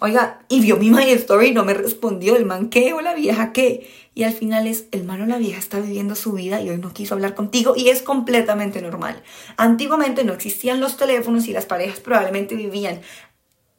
Oiga, 0.00 0.40
y 0.48 0.60
vio 0.60 0.76
mi 0.76 0.90
My 0.90 1.10
Story 1.10 1.48
y 1.48 1.54
no 1.54 1.64
me 1.64 1.74
respondió, 1.74 2.36
el 2.36 2.44
man 2.44 2.70
qué 2.70 2.92
o 2.92 3.00
la 3.00 3.14
vieja 3.14 3.52
qué. 3.52 3.88
Y 4.14 4.24
al 4.24 4.32
final 4.32 4.66
es, 4.66 4.84
el 4.90 5.04
man 5.04 5.22
o 5.22 5.26
la 5.26 5.38
vieja 5.38 5.58
está 5.58 5.80
viviendo 5.80 6.14
su 6.14 6.32
vida 6.32 6.60
y 6.60 6.68
hoy 6.68 6.78
no 6.78 6.92
quiso 6.92 7.14
hablar 7.14 7.34
contigo 7.34 7.74
y 7.76 7.88
es 7.88 8.02
completamente 8.02 8.82
normal. 8.82 9.22
Antiguamente 9.56 10.24
no 10.24 10.34
existían 10.34 10.80
los 10.80 10.96
teléfonos 10.96 11.48
y 11.48 11.52
las 11.52 11.64
parejas 11.64 12.00
probablemente 12.00 12.54
vivían 12.54 13.00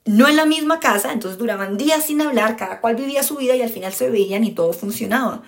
no 0.06 0.28
en 0.28 0.36
la 0.36 0.46
misma 0.46 0.80
casa, 0.80 1.14
entonces 1.14 1.38
duraban 1.38 1.78
días 1.78 2.06
sin 2.06 2.22
hablar, 2.22 2.58
cada 2.58 2.82
cual 2.82 2.96
vivía 2.96 3.24
su 3.24 3.38
vida 3.38 3.56
y 3.56 3.62
al 3.62 3.70
final 3.70 3.94
se 3.94 4.10
veían 4.10 4.44
y 4.44 4.52
todo 4.52 4.74
funcionaba. 4.74 5.44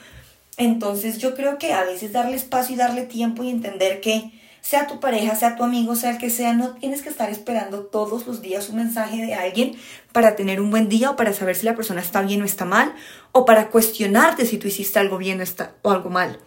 Entonces 0.58 1.18
yo 1.18 1.36
creo 1.36 1.58
que 1.58 1.74
a 1.74 1.84
veces 1.84 2.14
darle 2.14 2.36
espacio 2.38 2.76
y 2.76 2.78
darle 2.78 3.04
tiempo 3.04 3.44
y 3.44 3.50
entender 3.50 4.00
que 4.00 4.32
sea 4.66 4.88
tu 4.88 5.00
pareja, 5.00 5.36
sea 5.36 5.56
tu 5.56 5.64
amigo, 5.64 5.96
sea 5.96 6.10
el 6.10 6.18
que 6.18 6.32
sea, 6.32 6.54
no 6.54 6.72
tienes 6.72 7.04
que 7.04 7.10
estar 7.10 7.30
esperando 7.30 7.82
todos 7.82 8.26
los 8.26 8.42
días 8.42 8.68
un 8.70 8.78
mensaje 8.78 9.24
de 9.24 9.36
alguien 9.36 9.76
para 10.12 10.36
tener 10.36 10.60
un 10.60 10.72
buen 10.72 10.90
día 10.90 11.12
o 11.12 11.16
para 11.16 11.34
saber 11.34 11.56
si 11.56 11.68
la 11.68 11.76
persona 11.76 12.02
está 12.02 12.24
bien 12.24 12.42
o 12.42 12.46
está 12.46 12.66
mal 12.66 12.96
o 13.32 13.46
para 13.46 13.70
cuestionarte 13.70 14.48
si 14.48 14.58
tú 14.58 14.68
hiciste 14.68 14.98
algo 14.98 15.20
bien 15.20 15.40
o 15.84 15.92
algo 15.92 16.10
mal. 16.10 16.40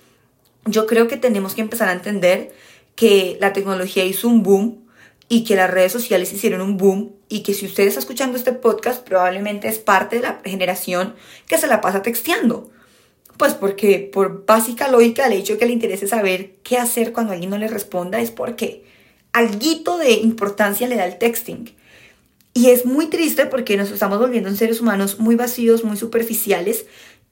Yo 0.65 0.89
creo 0.89 1.07
que 1.07 1.17
tenemos 1.17 1.55
que 1.55 1.61
empezar 1.61 1.89
a 1.89 1.93
entender 1.93 2.53
que 2.97 3.39
la 3.41 3.53
tecnología 3.53 4.05
hizo 4.05 4.27
un 4.27 4.43
boom 4.43 4.89
y 5.29 5.45
que 5.45 5.55
las 5.55 5.71
redes 5.71 5.93
sociales 5.93 6.33
hicieron 6.33 6.61
un 6.61 6.77
boom 6.77 7.13
y 7.29 7.45
que 7.45 7.55
si 7.55 7.67
usted 7.67 7.87
está 7.87 8.01
escuchando 8.01 8.37
este 8.37 8.53
podcast 8.53 9.07
probablemente 9.07 9.69
es 9.69 9.79
parte 9.79 10.17
de 10.17 10.23
la 10.23 10.41
generación 10.45 11.15
que 11.47 11.57
se 11.57 11.69
la 11.69 11.81
pasa 11.81 12.03
texteando. 12.03 12.69
Pues 13.39 13.55
porque 13.55 14.11
por 14.13 14.45
básica 14.45 14.89
lógica 14.89 15.27
el 15.27 15.33
hecho 15.35 15.55
de 15.55 15.59
que 15.61 15.67
le 15.67 15.73
interese 15.73 16.09
saber 16.09 16.57
qué 16.65 16.77
hacer 16.77 17.13
cuando 17.13 17.33
alguien 17.33 17.51
no 17.51 17.59
le 17.59 17.69
responda 17.69 18.21
es 18.21 18.33
porque 18.33 18.85
algo 19.33 19.99
de 19.99 20.13
importancia 20.13 20.89
le 20.89 20.97
da 20.97 21.07
el 21.07 21.19
texting. 21.19 21.73
Y 22.53 22.71
es 22.71 22.85
muy 22.85 23.07
triste 23.07 23.47
porque 23.47 23.77
nos 23.77 23.93
estamos 23.93 24.19
volviendo 24.19 24.49
en 24.49 24.57
seres 24.57 24.81
humanos 24.81 25.21
muy 25.21 25.37
vacíos, 25.37 25.85
muy 25.85 25.97
superficiales 25.97 26.87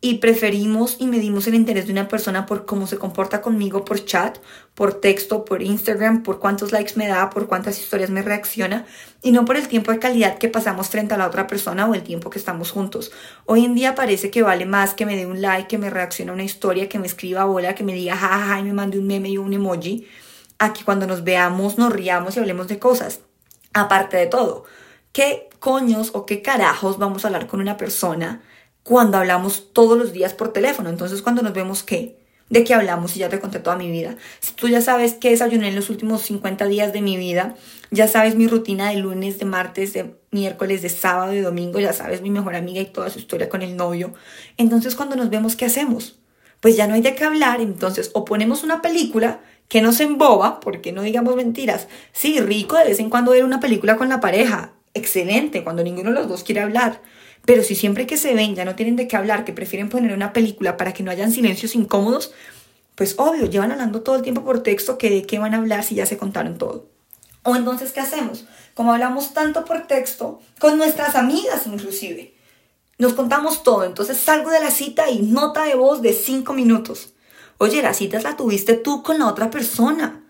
y 0.06 0.18
preferimos 0.18 0.98
y 1.00 1.08
medimos 1.08 1.48
el 1.48 1.56
interés 1.56 1.86
de 1.86 1.92
una 1.92 2.06
persona 2.06 2.46
por 2.46 2.64
cómo 2.64 2.86
se 2.86 2.96
comporta 2.96 3.42
conmigo 3.42 3.84
por 3.84 4.04
chat, 4.04 4.38
por 4.76 5.00
texto, 5.00 5.44
por 5.44 5.62
Instagram, 5.62 6.22
por 6.22 6.38
cuántos 6.38 6.70
likes 6.70 6.92
me 6.94 7.08
da, 7.08 7.28
por 7.28 7.48
cuántas 7.48 7.80
historias 7.80 8.08
me 8.08 8.22
reacciona 8.22 8.86
y 9.20 9.32
no 9.32 9.44
por 9.44 9.56
el 9.56 9.66
tiempo 9.66 9.90
de 9.90 9.98
calidad 9.98 10.38
que 10.38 10.48
pasamos 10.48 10.90
frente 10.90 11.14
a 11.14 11.16
la 11.16 11.26
otra 11.26 11.48
persona 11.48 11.88
o 11.88 11.94
el 11.96 12.04
tiempo 12.04 12.30
que 12.30 12.38
estamos 12.38 12.70
juntos. 12.70 13.10
Hoy 13.46 13.64
en 13.64 13.74
día 13.74 13.96
parece 13.96 14.30
que 14.30 14.42
vale 14.42 14.64
más 14.64 14.94
que 14.94 15.06
me 15.06 15.16
dé 15.16 15.26
un 15.26 15.42
like, 15.42 15.66
que 15.66 15.76
me 15.76 15.90
reaccione 15.90 16.30
a 16.30 16.34
una 16.34 16.44
historia, 16.44 16.88
que 16.88 17.00
me 17.00 17.08
escriba 17.08 17.46
hola, 17.46 17.74
que 17.74 17.82
me 17.82 17.92
diga 17.92 18.16
jajaja 18.16 18.60
y 18.60 18.62
me 18.62 18.74
mande 18.74 19.00
un 19.00 19.08
meme 19.08 19.30
y 19.30 19.38
un 19.38 19.52
emoji, 19.52 20.06
a 20.60 20.72
que 20.72 20.84
cuando 20.84 21.08
nos 21.08 21.24
veamos 21.24 21.78
nos 21.78 21.92
riamos 21.92 22.36
y 22.36 22.38
hablemos 22.38 22.68
de 22.68 22.78
cosas. 22.78 23.22
Aparte 23.74 24.18
de 24.18 24.26
todo, 24.26 24.66
¿qué 25.10 25.48
coños 25.58 26.12
o 26.14 26.26
qué 26.26 26.42
carajos 26.42 26.96
vamos 26.96 27.24
a 27.24 27.28
hablar 27.28 27.48
con 27.48 27.58
una 27.58 27.76
persona? 27.76 28.40
Cuando 28.86 29.18
hablamos 29.18 29.72
todos 29.72 29.98
los 29.98 30.12
días 30.12 30.32
por 30.32 30.52
teléfono. 30.52 30.88
Entonces, 30.88 31.20
cuando 31.20 31.42
nos 31.42 31.52
vemos, 31.52 31.82
¿qué? 31.82 32.20
¿De 32.50 32.62
qué 32.62 32.72
hablamos? 32.72 33.16
Y 33.16 33.18
ya 33.18 33.28
te 33.28 33.40
conté 33.40 33.58
toda 33.58 33.74
mi 33.74 33.90
vida. 33.90 34.16
Si 34.38 34.54
tú 34.54 34.68
ya 34.68 34.80
sabes 34.80 35.14
qué 35.14 35.30
desayuné 35.30 35.70
en 35.70 35.74
los 35.74 35.90
últimos 35.90 36.22
50 36.22 36.66
días 36.66 36.92
de 36.92 37.00
mi 37.00 37.16
vida, 37.16 37.56
ya 37.90 38.06
sabes 38.06 38.36
mi 38.36 38.46
rutina 38.46 38.90
de 38.90 38.98
lunes, 38.98 39.40
de 39.40 39.44
martes, 39.44 39.92
de 39.92 40.14
miércoles, 40.30 40.82
de 40.82 40.88
sábado, 40.88 41.32
de 41.32 41.42
domingo, 41.42 41.80
ya 41.80 41.92
sabes 41.92 42.22
mi 42.22 42.30
mejor 42.30 42.54
amiga 42.54 42.80
y 42.80 42.84
toda 42.84 43.10
su 43.10 43.18
historia 43.18 43.48
con 43.48 43.62
el 43.62 43.76
novio. 43.76 44.14
Entonces, 44.56 44.94
cuando 44.94 45.16
nos 45.16 45.30
vemos, 45.30 45.56
¿qué 45.56 45.64
hacemos? 45.64 46.20
Pues 46.60 46.76
ya 46.76 46.86
no 46.86 46.94
hay 46.94 47.00
de 47.00 47.16
qué 47.16 47.24
hablar. 47.24 47.60
Entonces, 47.60 48.12
o 48.14 48.24
ponemos 48.24 48.62
una 48.62 48.82
película 48.82 49.40
que 49.66 49.82
nos 49.82 49.98
emboba, 49.98 50.60
porque 50.60 50.92
no 50.92 51.02
digamos 51.02 51.34
mentiras. 51.34 51.88
Sí, 52.12 52.38
rico 52.38 52.76
de 52.76 52.84
vez 52.84 53.00
en 53.00 53.10
cuando 53.10 53.32
ver 53.32 53.44
una 53.44 53.58
película 53.58 53.96
con 53.96 54.08
la 54.08 54.20
pareja. 54.20 54.74
Excelente, 54.94 55.64
cuando 55.64 55.82
ninguno 55.82 56.10
de 56.10 56.20
los 56.20 56.28
dos 56.28 56.44
quiere 56.44 56.60
hablar. 56.60 57.00
Pero 57.46 57.62
si 57.62 57.74
siempre 57.74 58.06
que 58.06 58.18
se 58.18 58.34
ven 58.34 58.54
ya 58.54 58.64
no 58.64 58.74
tienen 58.74 58.96
de 58.96 59.08
qué 59.08 59.16
hablar, 59.16 59.44
que 59.44 59.54
prefieren 59.54 59.88
poner 59.88 60.12
una 60.12 60.34
película 60.34 60.76
para 60.76 60.92
que 60.92 61.02
no 61.02 61.10
hayan 61.10 61.32
silencios 61.32 61.74
incómodos, 61.74 62.32
pues 62.96 63.14
obvio, 63.18 63.46
llevan 63.46 63.72
hablando 63.72 64.02
todo 64.02 64.16
el 64.16 64.22
tiempo 64.22 64.44
por 64.44 64.62
texto 64.62 64.98
que 64.98 65.10
de 65.10 65.22
qué 65.22 65.38
van 65.38 65.54
a 65.54 65.58
hablar 65.58 65.84
si 65.84 65.94
ya 65.94 66.06
se 66.06 66.18
contaron 66.18 66.58
todo. 66.58 66.88
O 67.44 67.54
entonces, 67.54 67.92
¿qué 67.92 68.00
hacemos? 68.00 68.44
Como 68.74 68.92
hablamos 68.92 69.32
tanto 69.32 69.64
por 69.64 69.86
texto, 69.86 70.40
con 70.58 70.76
nuestras 70.76 71.14
amigas 71.14 71.66
inclusive, 71.66 72.34
nos 72.98 73.14
contamos 73.14 73.62
todo. 73.62 73.84
Entonces 73.84 74.18
salgo 74.18 74.50
de 74.50 74.60
la 74.60 74.72
cita 74.72 75.08
y 75.08 75.22
nota 75.22 75.64
de 75.64 75.76
voz 75.76 76.02
de 76.02 76.12
cinco 76.12 76.52
minutos. 76.52 77.14
Oye, 77.58 77.80
la 77.80 77.94
cita 77.94 78.20
la 78.20 78.36
tuviste 78.36 78.74
tú 78.74 79.02
con 79.04 79.20
la 79.20 79.28
otra 79.28 79.50
persona. 79.50 80.24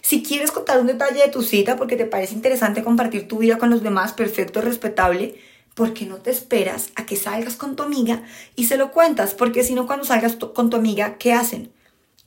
Si 0.00 0.22
quieres 0.22 0.52
contar 0.52 0.80
un 0.80 0.86
detalle 0.86 1.22
de 1.22 1.30
tu 1.30 1.42
cita 1.42 1.76
porque 1.76 1.96
te 1.96 2.06
parece 2.06 2.34
interesante 2.34 2.84
compartir 2.84 3.26
tu 3.26 3.38
vida 3.38 3.58
con 3.58 3.70
los 3.70 3.82
demás, 3.82 4.12
perfecto, 4.12 4.60
respetable, 4.60 5.36
¿por 5.74 5.94
qué 5.94 6.06
no 6.06 6.16
te 6.16 6.30
esperas 6.30 6.90
a 6.96 7.06
que 7.06 7.16
salgas 7.16 7.56
con 7.56 7.76
tu 7.76 7.82
amiga 7.82 8.22
y 8.56 8.64
se 8.66 8.76
lo 8.76 8.92
cuentas? 8.92 9.34
Porque 9.34 9.64
si 9.64 9.74
no, 9.74 9.86
cuando 9.86 10.04
salgas 10.04 10.36
con 10.36 10.70
tu 10.70 10.76
amiga, 10.76 11.16
¿qué 11.18 11.32
hacen? 11.32 11.72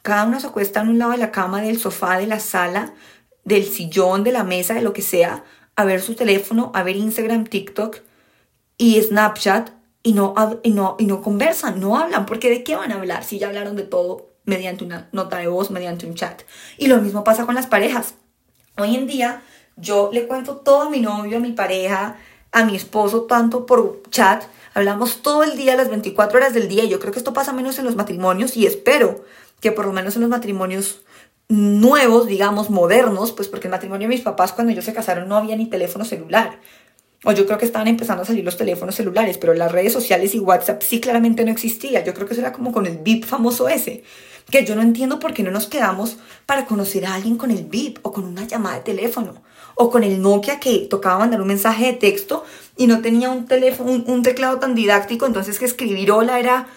Cada 0.01 0.25
uno 0.25 0.39
se 0.39 0.47
acuesta 0.47 0.81
en 0.81 0.89
un 0.89 0.99
lado 0.99 1.11
de 1.11 1.17
la 1.17 1.31
cama, 1.31 1.61
del 1.61 1.79
sofá, 1.79 2.17
de 2.17 2.27
la 2.27 2.39
sala, 2.39 2.93
del 3.43 3.65
sillón, 3.65 4.23
de 4.23 4.31
la 4.31 4.43
mesa, 4.43 4.73
de 4.73 4.81
lo 4.81 4.93
que 4.93 5.01
sea, 5.01 5.43
a 5.75 5.85
ver 5.85 6.01
su 6.01 6.15
teléfono, 6.15 6.71
a 6.73 6.83
ver 6.83 6.95
Instagram, 6.95 7.45
TikTok 7.45 7.97
y 8.77 9.01
Snapchat 9.01 9.71
y 10.03 10.13
no, 10.13 10.35
y 10.63 10.71
no, 10.71 10.95
y 10.99 11.05
no 11.05 11.21
conversan, 11.21 11.79
no 11.79 11.97
hablan, 11.97 12.25
porque 12.25 12.49
¿de 12.49 12.63
qué 12.63 12.75
van 12.75 12.91
a 12.91 12.95
hablar 12.95 13.23
si 13.23 13.39
ya 13.39 13.47
hablaron 13.47 13.75
de 13.75 13.83
todo 13.83 14.35
mediante 14.45 14.83
una 14.83 15.09
nota 15.11 15.37
de 15.37 15.47
voz, 15.47 15.71
mediante 15.71 16.05
un 16.05 16.13
chat? 16.13 16.43
Y 16.77 16.87
lo 16.87 17.01
mismo 17.01 17.23
pasa 17.23 17.45
con 17.45 17.55
las 17.55 17.67
parejas. 17.67 18.15
Hoy 18.77 18.95
en 18.95 19.07
día 19.07 19.41
yo 19.75 20.09
le 20.13 20.27
cuento 20.27 20.57
todo 20.57 20.83
a 20.83 20.89
mi 20.89 20.99
novio, 20.99 21.37
a 21.37 21.41
mi 21.41 21.53
pareja, 21.53 22.17
a 22.55 22.63
mi 22.63 22.77
esposo 22.77 23.23
tanto 23.23 23.65
por 23.65 24.01
chat. 24.11 24.45
Hablamos 24.73 25.21
todo 25.21 25.43
el 25.43 25.57
día, 25.57 25.75
las 25.75 25.89
24 25.89 26.37
horas 26.37 26.53
del 26.53 26.69
día. 26.69 26.85
Yo 26.85 26.99
creo 27.01 27.11
que 27.11 27.19
esto 27.19 27.33
pasa 27.33 27.51
menos 27.51 27.77
en 27.79 27.85
los 27.85 27.97
matrimonios 27.97 28.55
y 28.55 28.65
espero 28.65 29.25
que 29.59 29.73
por 29.73 29.85
lo 29.85 29.91
menos 29.91 30.15
en 30.15 30.21
los 30.21 30.29
matrimonios 30.29 31.01
nuevos, 31.49 32.27
digamos, 32.27 32.69
modernos, 32.69 33.33
pues 33.33 33.49
porque 33.49 33.67
el 33.67 33.71
matrimonio 33.71 34.07
de 34.07 34.15
mis 34.15 34.23
papás 34.23 34.53
cuando 34.53 34.71
ellos 34.71 34.85
se 34.85 34.93
casaron 34.93 35.27
no 35.27 35.35
había 35.35 35.57
ni 35.57 35.69
teléfono 35.69 36.05
celular. 36.05 36.61
O 37.25 37.33
yo 37.33 37.45
creo 37.45 37.57
que 37.57 37.65
estaban 37.65 37.89
empezando 37.89 38.23
a 38.23 38.25
salir 38.25 38.45
los 38.45 38.55
teléfonos 38.55 38.95
celulares, 38.95 39.37
pero 39.37 39.53
las 39.53 39.73
redes 39.73 39.91
sociales 39.91 40.33
y 40.33 40.39
WhatsApp 40.39 40.81
sí 40.81 41.01
claramente 41.01 41.43
no 41.43 41.51
existía. 41.51 42.05
Yo 42.05 42.13
creo 42.13 42.25
que 42.25 42.35
eso 42.35 42.41
era 42.41 42.53
como 42.53 42.71
con 42.71 42.85
el 42.85 42.99
VIP 42.99 43.25
famoso 43.25 43.67
ese. 43.67 44.05
Que 44.49 44.63
yo 44.63 44.75
no 44.75 44.81
entiendo 44.81 45.19
por 45.19 45.33
qué 45.33 45.43
no 45.43 45.51
nos 45.51 45.67
quedamos 45.67 46.15
para 46.45 46.65
conocer 46.65 47.05
a 47.05 47.15
alguien 47.15 47.35
con 47.35 47.51
el 47.51 47.65
VIP 47.65 47.99
o 48.03 48.13
con 48.13 48.23
una 48.23 48.47
llamada 48.47 48.77
de 48.77 48.83
teléfono 48.83 49.43
o 49.75 49.89
con 49.91 50.03
el 50.03 50.21
Nokia 50.21 50.59
que 50.59 50.79
tocaba 50.89 51.19
mandar 51.19 51.41
un 51.41 51.47
mensaje 51.47 51.85
de 51.85 51.93
texto 51.93 52.43
y 52.77 52.87
no 52.87 53.01
tenía 53.01 53.29
un 53.29 53.45
teléfono, 53.45 54.03
un, 54.05 54.23
teclado 54.23 54.59
tan 54.59 54.73
didáctico, 54.73 55.25
entonces 55.25 55.59
que 55.59 55.65
escribir 55.65 56.11
hola 56.11 56.39
era 56.39 56.67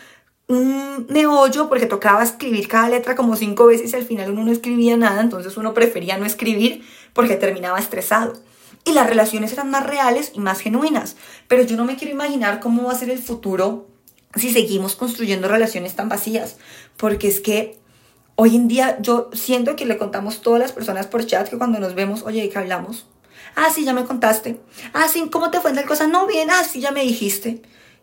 un 0.49 1.07
meollo 1.09 1.69
porque 1.69 1.87
tocaba 1.87 2.23
escribir 2.23 2.69
cada 2.69 2.89
letra 2.89 3.15
como 3.15 3.37
cinco 3.37 3.67
veces 3.67 3.93
y 3.93 3.97
al 3.97 4.05
final 4.05 4.31
uno 4.31 4.45
no 4.45 4.53
escribía 4.53 4.97
nada, 4.97 5.21
entonces 5.21 5.57
uno 5.57 5.75
prefería 5.75 6.19
no 6.19 6.27
escribir 6.27 6.85
porque 7.13 7.37
terminaba 7.37 7.79
estresado. 7.79 8.35
Y 8.85 8.93
las 8.93 9.07
relaciones 9.07 9.53
eran 9.53 9.71
más 9.71 9.87
reales 9.87 10.33
y 10.35 10.41
más 10.41 10.61
genuinas, 10.61 11.17
pero 11.47 11.63
yo 11.63 11.77
no 11.77 11.85
me 11.85 11.97
quiero 11.97 12.15
imaginar 12.15 12.61
cómo 12.61 12.85
va 12.85 12.93
a 12.93 12.99
ser 12.99 13.11
el 13.11 13.19
futuro 13.19 13.87
si 14.35 14.53
seguimos 14.53 14.95
construyendo 14.95 15.49
relaciones 15.49 15.95
tan 15.95 16.09
vacías, 16.09 16.57
porque 16.97 17.29
es 17.29 17.41
que 17.41 17.79
Hoy 18.41 18.55
en 18.55 18.69
día 18.69 18.99
yo 19.01 19.31
siento 19.33 19.75
que 19.75 19.85
le 19.85 19.99
contamos 19.99 20.43
todas 20.43 20.61
las 20.61 20.71
personas 20.71 21.09
por 21.09 21.27
chat 21.27 21.49
que 21.49 21.59
cuando 21.59 21.81
nos 21.81 21.97
vemos, 21.97 22.23
oye, 22.23 22.49
¿qué 22.49 22.57
hablamos? 22.57 23.05
Ah, 23.57 23.67
sí, 23.75 23.85
ya 23.85 23.93
me 23.93 24.05
contaste. 24.05 24.61
Ah, 24.93 25.09
sí, 25.09 25.29
¿cómo 25.29 25.51
te 25.51 25.59
fue 25.59 25.71
en 25.71 25.77
tal 25.77 25.87
cosa? 25.87 26.07
No, 26.07 26.25
bien, 26.29 26.49
ah, 26.49 26.63
sí, 26.63 26.81
ya 26.81 26.93
me 26.93 27.03
dijiste. 27.03 27.63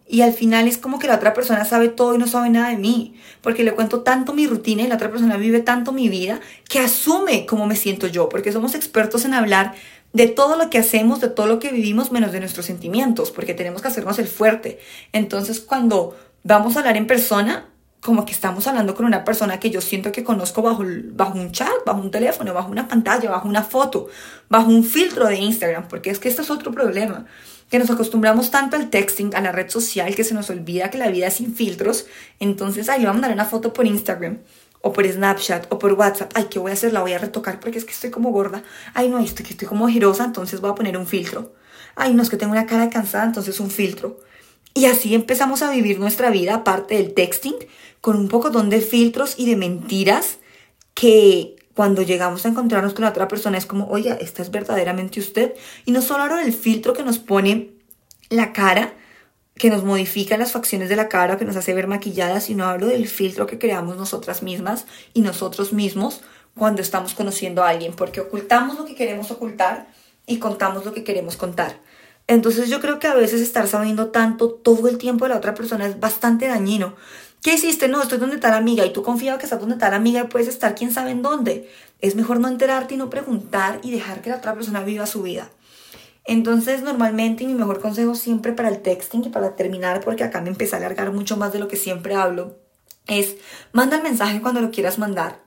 Y 0.10 0.24
al 0.24 0.34
final 0.34 0.68
es 0.68 0.78
como 0.78 1.00
que 1.00 1.08
la 1.08 1.16
otra 1.16 1.34
persona 1.34 1.64
sabe 1.64 1.88
todo 1.88 2.16
y 2.16 2.18
no 2.18 2.28
sabe 2.28 2.50
nada 2.50 2.68
de 2.68 2.76
mí, 2.76 3.16
porque 3.40 3.64
le 3.64 3.72
cuento 3.76 4.02
tanto 4.02 4.34
mi 4.34 4.46
rutina 4.46 4.84
y 4.84 4.88
la 4.88 4.96
otra 4.96 5.10
persona 5.10 5.38
vive 5.38 5.62
tanto 5.62 5.94
mi 5.94 6.10
vida 6.10 6.42
que 6.68 6.80
asume 6.80 7.46
cómo 7.46 7.66
me 7.66 7.78
siento 7.78 8.08
yo, 8.08 8.28
porque 8.28 8.52
somos 8.52 8.76
expertos 8.76 9.24
en 9.24 9.36
hablar 9.36 9.74
de 10.12 10.28
todo 10.28 10.58
lo 10.58 10.70
que 10.70 10.80
hacemos, 10.80 11.22
de 11.22 11.30
todo 11.30 11.48
lo 11.48 11.60
que 11.60 11.72
vivimos, 11.72 12.12
menos 12.12 12.34
de 12.34 12.42
nuestros 12.42 12.66
sentimientos, 12.66 13.32
porque 13.32 13.54
tenemos 13.54 13.82
que 13.82 13.88
hacernos 13.88 14.20
el 14.20 14.28
fuerte. 14.28 14.80
Entonces, 15.14 15.62
cuando 15.62 16.14
vamos 16.44 16.76
a 16.76 16.80
hablar 16.80 16.98
en 16.98 17.08
persona, 17.08 17.70
como 18.06 18.24
que 18.24 18.34
estamos 18.34 18.68
hablando 18.68 18.94
con 18.94 19.06
una 19.08 19.26
persona 19.26 19.60
que 19.60 19.72
yo 19.72 19.82
siento 19.82 20.12
que 20.12 20.24
conozco 20.24 20.62
bajo, 20.62 20.84
bajo 21.14 21.40
un 21.40 21.52
chat, 21.52 21.74
bajo 21.88 22.00
un 22.00 22.12
teléfono, 22.12 22.54
bajo 22.54 22.70
una 22.70 22.88
pantalla, 22.88 23.32
bajo 23.32 23.50
una 23.50 23.64
foto, 23.64 24.08
bajo 24.48 24.70
un 24.70 24.84
filtro 24.84 25.26
de 25.28 25.38
Instagram, 25.38 25.88
porque 25.88 26.12
es 26.12 26.20
que 26.20 26.30
este 26.30 26.44
es 26.44 26.52
otro 26.52 26.72
problema, 26.72 27.26
que 27.70 27.80
nos 27.80 27.90
acostumbramos 27.90 28.52
tanto 28.52 28.76
al 28.76 28.92
texting, 28.92 29.34
a 29.34 29.42
la 29.42 29.52
red 29.52 29.70
social, 29.70 30.14
que 30.14 30.24
se 30.24 30.36
nos 30.36 30.52
olvida 30.52 30.92
que 30.92 31.00
la 31.00 31.10
vida 31.10 31.28
es 31.28 31.34
sin 31.34 31.56
filtros, 31.56 32.06
entonces, 32.40 32.86
le 32.86 32.98
voy 32.98 33.06
a 33.08 33.14
mandar 33.14 33.32
una 33.32 33.46
foto 33.46 33.74
por 33.74 33.88
Instagram, 33.88 34.38
o 34.82 34.94
por 34.94 35.12
Snapchat, 35.12 35.74
o 35.74 35.80
por 35.80 35.94
WhatsApp, 35.94 36.32
ay, 36.36 36.46
¿qué 36.48 36.60
voy 36.60 36.70
a 36.70 36.76
hacer? 36.76 36.94
La 36.94 37.02
voy 37.02 37.14
a 37.14 37.18
retocar 37.18 37.60
porque 37.60 37.80
es 37.80 37.86
que 37.86 37.92
estoy 37.92 38.12
como 38.12 38.30
gorda, 38.30 38.62
ay, 38.94 39.10
no, 39.10 39.18
estoy 39.18 39.44
que 39.44 39.54
estoy 39.54 39.68
como 39.68 39.88
girosa, 39.88 40.26
entonces 40.26 40.62
voy 40.62 40.70
a 40.70 40.76
poner 40.76 40.96
un 40.96 41.08
filtro, 41.08 41.54
ay, 41.96 42.14
no, 42.14 42.22
es 42.22 42.30
que 42.30 42.38
tengo 42.38 42.52
una 42.52 42.68
cara 42.68 42.92
cansada, 42.92 43.26
entonces 43.26 43.60
un 43.60 43.72
filtro. 43.72 44.20
Y 44.78 44.88
así 44.88 45.16
empezamos 45.16 45.62
a 45.62 45.72
vivir 45.72 46.00
nuestra 46.00 46.30
vida, 46.30 46.56
aparte 46.56 46.96
del 46.96 47.14
texting, 47.14 47.56
con 48.06 48.18
un 48.18 48.28
poco 48.28 48.52
de 48.52 48.82
filtros 48.82 49.34
y 49.36 49.48
de 49.48 49.56
mentiras 49.56 50.38
que 50.94 51.56
cuando 51.74 52.04
llegamos 52.04 52.46
a 52.46 52.50
encontrarnos 52.50 52.94
con 52.94 53.02
la 53.02 53.10
otra 53.10 53.28
persona 53.28 53.58
es 53.58 53.66
como, 53.66 53.88
oye, 53.88 54.16
esta 54.22 54.44
es 54.44 54.52
verdaderamente 54.52 55.20
usted. 55.20 55.56
Y 55.86 55.92
no 55.92 56.04
solo 56.04 56.22
hablo 56.22 56.36
del 56.36 56.54
filtro 56.54 56.94
que 56.94 57.02
nos 57.02 57.18
pone 57.18 57.72
la 58.30 58.54
cara, 58.54 58.94
que 59.56 59.72
nos 59.72 59.84
modifica 59.84 60.38
las 60.38 60.52
facciones 60.52 60.88
de 60.88 60.96
la 60.96 61.10
cara, 61.10 61.38
que 61.38 61.46
nos 61.46 61.56
hace 61.56 61.74
ver 61.74 61.88
maquilladas, 61.88 62.44
sino 62.44 62.66
hablo 62.66 62.86
del 62.86 63.08
filtro 63.08 63.48
que 63.48 63.58
creamos 63.58 63.98
nosotras 63.98 64.44
mismas 64.44 64.86
y 65.16 65.22
nosotros 65.22 65.74
mismos 65.74 66.22
cuando 66.56 66.84
estamos 66.84 67.16
conociendo 67.16 67.64
a 67.64 67.70
alguien, 67.70 67.96
porque 67.96 68.22
ocultamos 68.22 68.78
lo 68.78 68.86
que 68.86 68.94
queremos 68.94 69.32
ocultar 69.32 69.88
y 70.28 70.38
contamos 70.38 70.86
lo 70.86 70.94
que 70.94 71.04
queremos 71.04 71.38
contar. 71.38 71.80
Entonces 72.28 72.70
yo 72.70 72.82
creo 72.82 73.00
que 73.00 73.08
a 73.08 73.16
veces 73.16 73.42
estar 73.42 73.68
sabiendo 73.68 74.12
tanto 74.12 74.52
todo 74.52 74.88
el 74.90 75.00
tiempo 75.00 75.26
de 75.26 75.30
la 75.30 75.38
otra 75.38 75.56
persona 75.56 75.88
es 75.88 76.00
bastante 76.00 76.48
dañino. 76.48 76.96
¿Qué 77.46 77.54
hiciste? 77.54 77.88
No, 77.88 78.02
estoy 78.02 78.18
donde 78.18 78.38
está 78.38 78.50
la 78.50 78.58
amiga 78.58 78.88
y 78.88 78.92
tú 78.92 79.04
confías 79.04 79.38
que 79.38 79.44
estás 79.44 79.60
donde 79.60 79.76
está 79.76 79.92
la 79.92 79.98
amiga 79.98 80.22
y 80.22 80.28
puedes 80.30 80.48
estar 80.48 80.74
quién 80.74 80.92
sabe 80.92 81.12
en 81.12 81.22
dónde. 81.22 81.70
Es 82.02 82.16
mejor 82.16 82.40
no 82.40 82.48
enterarte 82.48 82.96
y 82.96 82.98
no 82.98 83.12
preguntar 83.12 83.80
y 83.84 83.92
dejar 83.92 84.24
que 84.24 84.32
la 84.32 84.38
otra 84.38 84.56
persona 84.56 84.84
viva 84.84 85.06
su 85.06 85.22
vida. 85.22 85.52
Entonces, 86.24 86.82
normalmente 86.82 87.46
mi 87.46 87.54
mejor 87.54 87.82
consejo 87.82 88.16
siempre 88.16 88.54
para 88.54 88.70
el 88.70 88.82
texting 88.82 89.26
y 89.26 89.30
para 89.30 89.56
terminar, 89.56 90.02
porque 90.02 90.24
acá 90.24 90.42
me 90.42 90.50
empecé 90.50 90.74
a 90.74 90.80
alargar 90.80 91.12
mucho 91.12 91.38
más 91.38 91.54
de 91.54 91.60
lo 91.60 91.68
que 91.68 91.78
siempre 91.78 92.16
hablo, 92.16 92.56
es 93.06 93.36
manda 93.74 93.98
el 93.98 94.02
mensaje 94.02 94.42
cuando 94.42 94.60
lo 94.60 94.72
quieras 94.72 94.98
mandar, 94.98 95.44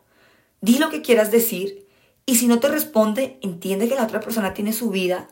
di 0.60 0.78
lo 0.78 0.90
que 0.90 1.02
quieras 1.02 1.32
decir 1.32 1.88
y 2.26 2.36
si 2.36 2.46
no 2.46 2.60
te 2.60 2.68
responde, 2.68 3.40
entiende 3.42 3.88
que 3.88 3.96
la 3.96 4.04
otra 4.04 4.20
persona 4.20 4.54
tiene 4.54 4.72
su 4.72 4.90
vida, 4.90 5.26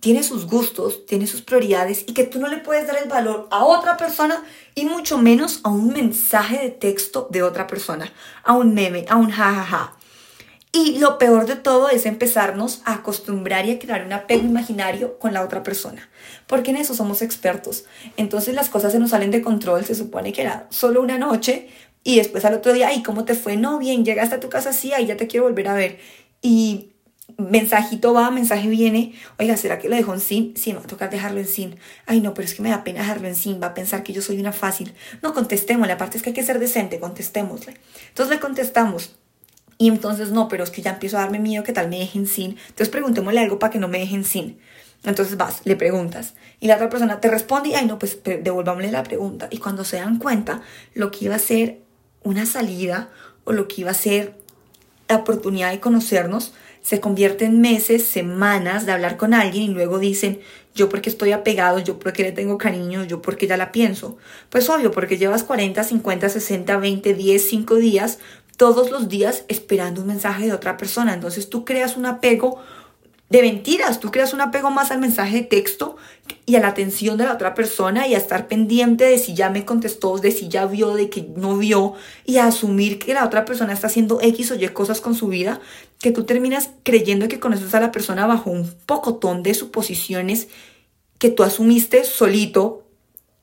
tiene 0.00 0.22
sus 0.22 0.46
gustos, 0.46 1.06
tiene 1.06 1.26
sus 1.26 1.42
prioridades 1.42 2.04
y 2.06 2.14
que 2.14 2.24
tú 2.24 2.38
no 2.38 2.48
le 2.48 2.58
puedes 2.58 2.86
dar 2.86 2.98
el 3.02 3.08
valor 3.08 3.48
a 3.50 3.64
otra 3.64 3.96
persona 3.96 4.42
y 4.74 4.84
mucho 4.84 5.18
menos 5.18 5.60
a 5.64 5.70
un 5.70 5.92
mensaje 5.92 6.58
de 6.58 6.70
texto 6.70 7.28
de 7.30 7.42
otra 7.42 7.66
persona, 7.66 8.12
a 8.44 8.54
un 8.54 8.74
meme, 8.74 9.04
a 9.08 9.16
un 9.16 9.30
jajaja. 9.30 9.94
Y 10.70 10.98
lo 10.98 11.16
peor 11.18 11.46
de 11.46 11.56
todo 11.56 11.88
es 11.88 12.04
empezarnos 12.04 12.82
a 12.84 12.94
acostumbrar 12.94 13.64
y 13.66 13.72
a 13.72 13.78
crear 13.78 14.04
un 14.04 14.12
apego 14.12 14.44
imaginario 14.44 15.18
con 15.18 15.32
la 15.32 15.42
otra 15.42 15.62
persona, 15.62 16.08
porque 16.46 16.70
en 16.70 16.76
eso 16.76 16.94
somos 16.94 17.22
expertos. 17.22 17.84
Entonces 18.16 18.54
las 18.54 18.68
cosas 18.68 18.92
se 18.92 18.98
nos 18.98 19.10
salen 19.10 19.30
de 19.30 19.40
control, 19.40 19.84
se 19.84 19.94
supone 19.94 20.32
que 20.32 20.42
era 20.42 20.66
solo 20.70 21.00
una 21.00 21.18
noche 21.18 21.68
y 22.04 22.16
después 22.16 22.44
al 22.44 22.54
otro 22.54 22.72
día, 22.72 22.92
¿y 22.92 23.02
cómo 23.02 23.24
te 23.24 23.34
fue? 23.34 23.56
No, 23.56 23.78
bien, 23.78 24.04
llegaste 24.04 24.36
a 24.36 24.40
tu 24.40 24.48
casa, 24.48 24.72
sí, 24.72 24.92
ahí 24.92 25.06
ya 25.06 25.16
te 25.16 25.26
quiero 25.26 25.46
volver 25.46 25.68
a 25.68 25.74
ver. 25.74 25.98
Y 26.42 26.92
mensajito 27.36 28.12
va, 28.14 28.30
mensaje 28.30 28.68
viene, 28.68 29.14
oiga, 29.38 29.56
¿será 29.56 29.78
que 29.78 29.88
lo 29.88 29.96
dejó 29.96 30.14
en 30.14 30.20
sin? 30.20 30.56
Sí, 30.56 30.72
me 30.72 30.78
va 30.78 30.84
a 30.84 30.88
tocar 30.88 31.10
dejarlo 31.10 31.40
en 31.40 31.46
sin. 31.46 31.76
Ay, 32.06 32.20
no, 32.20 32.34
pero 32.34 32.46
es 32.46 32.54
que 32.54 32.62
me 32.62 32.70
da 32.70 32.84
pena 32.84 33.00
dejarlo 33.00 33.28
en 33.28 33.34
sin, 33.34 33.60
va 33.60 33.68
a 33.68 33.74
pensar 33.74 34.02
que 34.02 34.12
yo 34.12 34.22
soy 34.22 34.40
una 34.40 34.52
fácil. 34.52 34.94
No, 35.22 35.34
contestémosle, 35.34 35.92
aparte 35.92 36.16
es 36.16 36.22
que 36.22 36.30
hay 36.30 36.34
que 36.34 36.42
ser 36.42 36.58
decente, 36.58 36.98
contestémosle. 36.98 37.74
Entonces 38.08 38.34
le 38.34 38.40
contestamos, 38.40 39.16
y 39.78 39.88
entonces, 39.88 40.32
no, 40.32 40.48
pero 40.48 40.64
es 40.64 40.70
que 40.70 40.82
ya 40.82 40.90
empiezo 40.90 41.16
a 41.16 41.20
darme 41.20 41.38
miedo 41.38 41.62
que 41.62 41.72
tal 41.72 41.88
me 41.88 42.00
dejen 42.00 42.26
sin. 42.26 42.56
Entonces 42.68 42.88
preguntémosle 42.88 43.38
algo 43.38 43.60
para 43.60 43.72
que 43.72 43.78
no 43.78 43.86
me 43.86 44.00
dejen 44.00 44.24
sin. 44.24 44.58
Entonces 45.04 45.36
vas, 45.36 45.60
le 45.64 45.76
preguntas. 45.76 46.34
Y 46.58 46.66
la 46.66 46.74
otra 46.74 46.90
persona 46.90 47.20
te 47.20 47.30
responde 47.30 47.68
y, 47.68 47.74
ay, 47.74 47.86
no, 47.86 48.00
pues 48.00 48.18
devolvámosle 48.24 48.90
la 48.90 49.04
pregunta. 49.04 49.46
Y 49.50 49.58
cuando 49.58 49.84
se 49.84 49.98
dan 49.98 50.18
cuenta, 50.18 50.62
lo 50.94 51.12
que 51.12 51.26
iba 51.26 51.36
a 51.36 51.38
ser 51.38 51.78
una 52.24 52.44
salida 52.44 53.10
o 53.44 53.52
lo 53.52 53.68
que 53.68 53.82
iba 53.82 53.92
a 53.92 53.94
ser 53.94 54.34
la 55.08 55.16
oportunidad 55.16 55.70
de 55.70 55.78
conocernos, 55.78 56.52
se 56.82 57.00
convierte 57.00 57.44
en 57.44 57.60
meses, 57.60 58.06
semanas 58.06 58.86
de 58.86 58.92
hablar 58.92 59.16
con 59.16 59.34
alguien 59.34 59.64
y 59.64 59.74
luego 59.74 59.98
dicen, 59.98 60.40
yo 60.74 60.88
porque 60.88 61.10
estoy 61.10 61.32
apegado, 61.32 61.78
yo 61.80 61.98
porque 61.98 62.22
le 62.22 62.32
tengo 62.32 62.56
cariño, 62.56 63.04
yo 63.04 63.20
porque 63.20 63.46
ya 63.46 63.56
la 63.56 63.72
pienso. 63.72 64.16
Pues 64.48 64.68
obvio, 64.70 64.90
porque 64.90 65.18
llevas 65.18 65.42
40, 65.42 65.82
50, 65.82 66.28
60, 66.28 66.76
20, 66.76 67.14
10, 67.14 67.48
5 67.48 67.74
días 67.76 68.18
todos 68.56 68.90
los 68.90 69.08
días 69.08 69.44
esperando 69.48 70.00
un 70.00 70.08
mensaje 70.08 70.46
de 70.46 70.52
otra 70.52 70.76
persona. 70.76 71.14
Entonces 71.14 71.48
tú 71.48 71.64
creas 71.64 71.96
un 71.96 72.06
apego 72.06 72.58
de 73.28 73.42
mentiras, 73.42 74.00
tú 74.00 74.10
creas 74.10 74.32
un 74.32 74.40
apego 74.40 74.70
más 74.70 74.90
al 74.90 75.00
mensaje 75.00 75.36
de 75.36 75.42
texto 75.42 75.96
y 76.46 76.56
a 76.56 76.60
la 76.60 76.68
atención 76.68 77.18
de 77.18 77.24
la 77.24 77.34
otra 77.34 77.54
persona 77.54 78.08
y 78.08 78.14
a 78.14 78.18
estar 78.18 78.48
pendiente 78.48 79.04
de 79.04 79.18
si 79.18 79.34
ya 79.34 79.50
me 79.50 79.66
contestó, 79.66 80.16
de 80.16 80.30
si 80.30 80.48
ya 80.48 80.64
vio, 80.64 80.94
de 80.94 81.10
que 81.10 81.28
no 81.36 81.58
vio 81.58 81.94
y 82.24 82.38
a 82.38 82.46
asumir 82.46 82.98
que 82.98 83.12
la 83.12 83.26
otra 83.26 83.44
persona 83.44 83.74
está 83.74 83.88
haciendo 83.88 84.18
X 84.22 84.52
o 84.52 84.54
Y 84.54 84.66
cosas 84.68 85.02
con 85.02 85.14
su 85.14 85.28
vida, 85.28 85.60
que 86.00 86.10
tú 86.10 86.24
terminas 86.24 86.70
creyendo 86.84 87.28
que 87.28 87.38
conoces 87.38 87.74
a 87.74 87.80
la 87.80 87.92
persona 87.92 88.26
bajo 88.26 88.50
un 88.50 88.72
pocotón 88.86 89.42
de 89.42 89.52
suposiciones 89.52 90.48
que 91.18 91.28
tú 91.28 91.42
asumiste 91.42 92.04
solito 92.04 92.84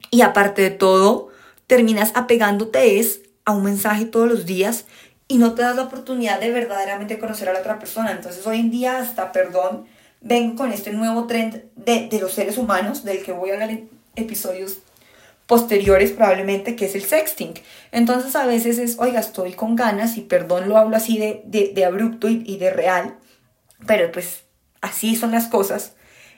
y 0.10 0.22
aparte 0.22 0.64
de 0.64 0.72
todo, 0.72 1.30
terminas 1.68 2.12
apegándote 2.16 3.00
es 3.00 3.22
a 3.44 3.52
un 3.52 3.64
mensaje 3.64 4.06
todos 4.06 4.28
los 4.28 4.46
días 4.48 4.86
y 5.28 5.38
no 5.38 5.54
te 5.54 5.64
das 5.64 5.76
la 5.76 5.84
oportunidad 5.84 6.40
de 6.40 6.52
verdaderamente 6.52 7.20
conocer 7.20 7.50
a 7.50 7.54
la 7.54 7.60
otra 7.60 7.80
persona. 7.80 8.12
Entonces 8.12 8.46
hoy 8.46 8.60
en 8.60 8.72
día 8.72 9.00
hasta, 9.00 9.32
perdón, 9.32 9.86
vengo 10.22 10.56
con 10.56 10.72
este 10.72 10.92
nuevo 10.92 11.26
trend 11.28 11.64
de, 11.76 12.08
de 12.08 12.20
los 12.20 12.34
seres 12.34 12.58
humanos, 12.58 13.04
del 13.04 13.24
que 13.24 13.32
voy 13.32 13.50
a 13.50 13.54
hablar 13.54 13.72
en 13.72 13.90
episodios 14.16 14.80
posteriores 15.48 16.12
probablemente, 16.12 16.76
que 16.76 16.86
es 16.86 16.96
el 16.96 17.04
sexting. 17.04 17.54
Entonces 17.92 18.36
a 18.36 18.46
veces 18.46 18.78
es, 18.78 18.98
oiga, 19.00 19.20
estoy 19.20 19.54
con 19.54 19.76
ganas 19.76 20.18
y 20.18 20.22
perdón, 20.22 20.70
lo 20.70 20.78
hablo 20.78 20.98
así 20.98 21.18
de, 21.18 21.44
de, 21.46 21.86
abrupto 21.86 22.28
y 22.28 22.58
de 22.58 22.72
real, 22.72 23.16
pero 23.86 24.12
pues 24.12 24.44
así 24.82 25.16
son 25.16 25.32
las 25.32 25.48
cosas. 25.48 25.94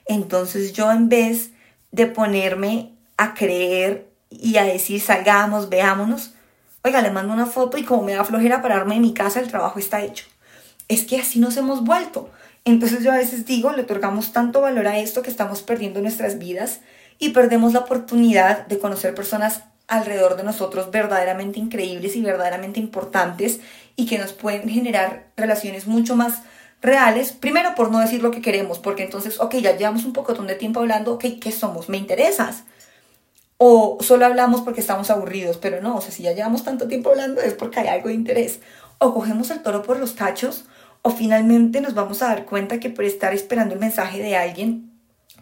Entonces 0.06 0.72
yo 0.72 0.90
en 0.90 1.08
vez 1.08 1.50
de 1.90 2.06
ponerme 2.06 2.92
a 3.16 3.34
creer 3.34 4.08
y 4.30 4.56
a 4.56 4.64
decir 4.64 5.00
salgamos, 5.00 5.68
veámonos, 5.68 6.34
Oiga, 6.84 7.02
le 7.02 7.10
mando 7.10 7.32
una 7.32 7.46
foto 7.46 7.76
y 7.76 7.84
como 7.84 8.02
me 8.02 8.14
da 8.14 8.24
flojera 8.24 8.62
pararme 8.62 8.96
en 8.96 9.02
mi 9.02 9.12
casa, 9.12 9.40
el 9.40 9.48
trabajo 9.48 9.78
está 9.78 10.02
hecho. 10.02 10.26
Es 10.86 11.04
que 11.04 11.20
así 11.20 11.40
nos 11.40 11.56
hemos 11.56 11.84
vuelto. 11.84 12.30
Entonces 12.64 13.02
yo 13.02 13.12
a 13.12 13.16
veces 13.16 13.46
digo, 13.46 13.72
le 13.72 13.82
otorgamos 13.82 14.32
tanto 14.32 14.60
valor 14.60 14.86
a 14.86 14.98
esto 14.98 15.22
que 15.22 15.30
estamos 15.30 15.62
perdiendo 15.62 16.00
nuestras 16.00 16.38
vidas 16.38 16.80
y 17.18 17.30
perdemos 17.30 17.72
la 17.72 17.80
oportunidad 17.80 18.66
de 18.66 18.78
conocer 18.78 19.14
personas 19.14 19.62
alrededor 19.88 20.36
de 20.36 20.44
nosotros 20.44 20.90
verdaderamente 20.90 21.58
increíbles 21.58 22.14
y 22.14 22.20
verdaderamente 22.20 22.78
importantes 22.78 23.60
y 23.96 24.06
que 24.06 24.18
nos 24.18 24.32
pueden 24.32 24.68
generar 24.68 25.28
relaciones 25.36 25.86
mucho 25.86 26.14
más 26.14 26.42
reales, 26.80 27.32
primero 27.32 27.74
por 27.74 27.90
no 27.90 27.98
decir 27.98 28.22
lo 28.22 28.30
que 28.30 28.42
queremos, 28.42 28.78
porque 28.78 29.02
entonces, 29.02 29.40
ok, 29.40 29.56
ya 29.56 29.76
llevamos 29.76 30.04
un 30.04 30.12
poco 30.12 30.34
de 30.34 30.54
tiempo 30.54 30.80
hablando, 30.80 31.14
ok, 31.14 31.24
¿qué 31.40 31.50
somos? 31.50 31.88
¿Me 31.88 31.96
interesas? 31.96 32.64
O 33.58 33.98
solo 34.00 34.24
hablamos 34.24 34.60
porque 34.60 34.80
estamos 34.80 35.10
aburridos, 35.10 35.56
pero 35.56 35.82
no, 35.82 35.96
o 35.96 36.00
sea, 36.00 36.12
si 36.12 36.22
ya 36.22 36.32
llevamos 36.32 36.62
tanto 36.62 36.86
tiempo 36.86 37.10
hablando 37.10 37.40
es 37.40 37.54
porque 37.54 37.80
hay 37.80 37.88
algo 37.88 38.08
de 38.08 38.14
interés. 38.14 38.60
O 38.98 39.12
cogemos 39.12 39.50
el 39.50 39.62
toro 39.62 39.82
por 39.82 39.98
los 39.98 40.12
cachos, 40.12 40.64
o 41.02 41.10
finalmente 41.10 41.80
nos 41.80 41.94
vamos 41.94 42.22
a 42.22 42.28
dar 42.28 42.44
cuenta 42.44 42.78
que 42.78 42.88
por 42.88 43.04
estar 43.04 43.34
esperando 43.34 43.74
el 43.74 43.80
mensaje 43.80 44.22
de 44.22 44.36
alguien 44.36 44.92